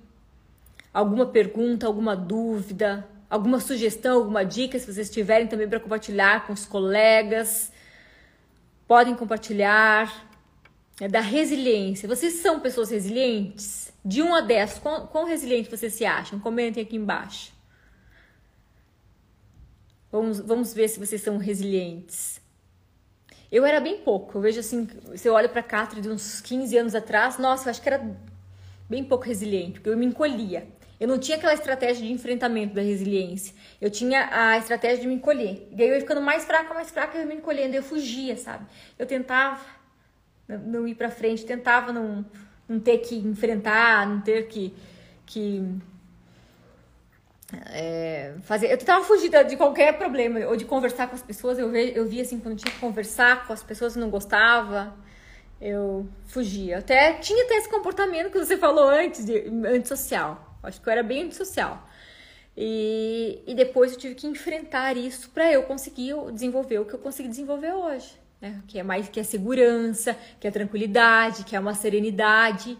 [0.93, 6.51] Alguma pergunta, alguma dúvida, alguma sugestão, alguma dica, se vocês tiverem também para compartilhar com
[6.51, 7.72] os colegas,
[8.86, 10.26] podem compartilhar.
[10.99, 12.09] É da resiliência.
[12.09, 13.93] Vocês são pessoas resilientes?
[14.03, 16.39] De 1 a 10, quão, quão resiliente vocês se acham?
[16.39, 17.53] Comentem aqui embaixo.
[20.18, 22.41] Vamos, vamos ver se vocês são resilientes.
[23.51, 24.38] Eu era bem pouco.
[24.38, 27.72] Eu vejo assim, se eu olho para Catri de uns 15 anos atrás, nossa, eu
[27.72, 28.03] acho que era
[28.89, 30.68] bem pouco resiliente, porque eu me encolhia.
[30.99, 33.53] Eu não tinha aquela estratégia de enfrentamento da resiliência.
[33.80, 35.68] Eu tinha a estratégia de me encolher.
[35.72, 37.76] E daí eu ia ficando mais fraca, mais fraca, eu ia me encolhendo.
[37.76, 38.65] Eu fugia, sabe?
[38.97, 39.63] Eu tentava
[40.47, 42.26] não ir para frente, tentava não,
[42.68, 44.74] não ter que enfrentar, não ter que,
[45.28, 45.63] que
[47.67, 48.71] é, fazer.
[48.71, 51.57] Eu tentava fugir de qualquer problema, ou de conversar com as pessoas.
[51.57, 54.93] Eu, eu via assim, quando tinha que conversar com as pessoas que não gostava,
[55.61, 56.79] eu fugia.
[56.79, 60.57] Até tinha até esse comportamento que você falou antes, de antissocial.
[60.61, 61.87] Acho que eu era bem antissocial.
[62.55, 66.99] E, e depois eu tive que enfrentar isso para eu conseguir desenvolver o que eu
[66.99, 68.17] consegui desenvolver hoje.
[68.41, 68.61] Né?
[68.67, 72.77] Que é mais que a segurança, que a tranquilidade, que é uma serenidade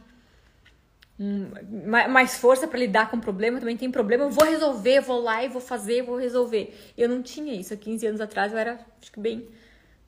[2.10, 5.44] mais força para lidar com o problema, também tem problema, eu vou resolver, vou lá
[5.44, 6.78] e vou fazer, vou resolver.
[6.98, 7.74] Eu não tinha isso.
[7.74, 9.50] Há 15 anos atrás eu era, acho que bem,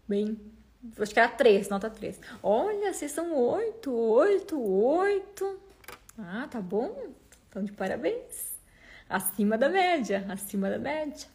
[0.08, 0.40] bem,
[1.00, 2.20] acho que era 3, nota 3.
[2.44, 5.60] Olha, vocês são 8, 8, 8.
[6.20, 6.96] Ah, tá bom.
[7.50, 8.50] Então, de parabéns.
[9.10, 11.28] Acima da média, acima da média.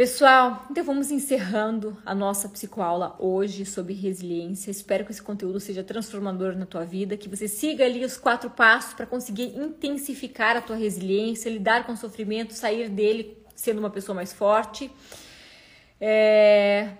[0.00, 4.70] Pessoal, então vamos encerrando a nossa psicoaula hoje sobre resiliência.
[4.70, 8.48] Espero que esse conteúdo seja transformador na tua vida, que você siga ali os quatro
[8.48, 13.90] passos para conseguir intensificar a tua resiliência, lidar com o sofrimento, sair dele sendo uma
[13.90, 14.90] pessoa mais forte.
[16.00, 16.92] É...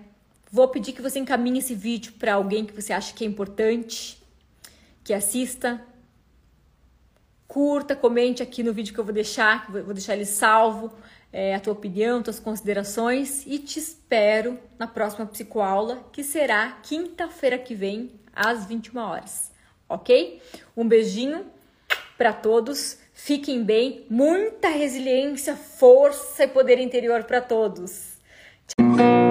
[0.52, 4.22] Vou pedir que você encaminhe esse vídeo para alguém que você acha que é importante,
[5.02, 5.82] que assista.
[7.48, 10.92] Curta, comente aqui no vídeo que eu vou deixar, vou deixar ele salvo
[11.32, 17.58] é, a tua opinião, tuas considerações e te espero na próxima psicoaula, que será quinta-feira
[17.58, 19.52] que vem, às 21 horas,
[19.88, 20.40] ok?
[20.76, 21.46] Um beijinho
[22.16, 28.18] para todos, fiquem bem, muita resiliência, força e poder interior para todos.
[28.66, 29.29] Tchau.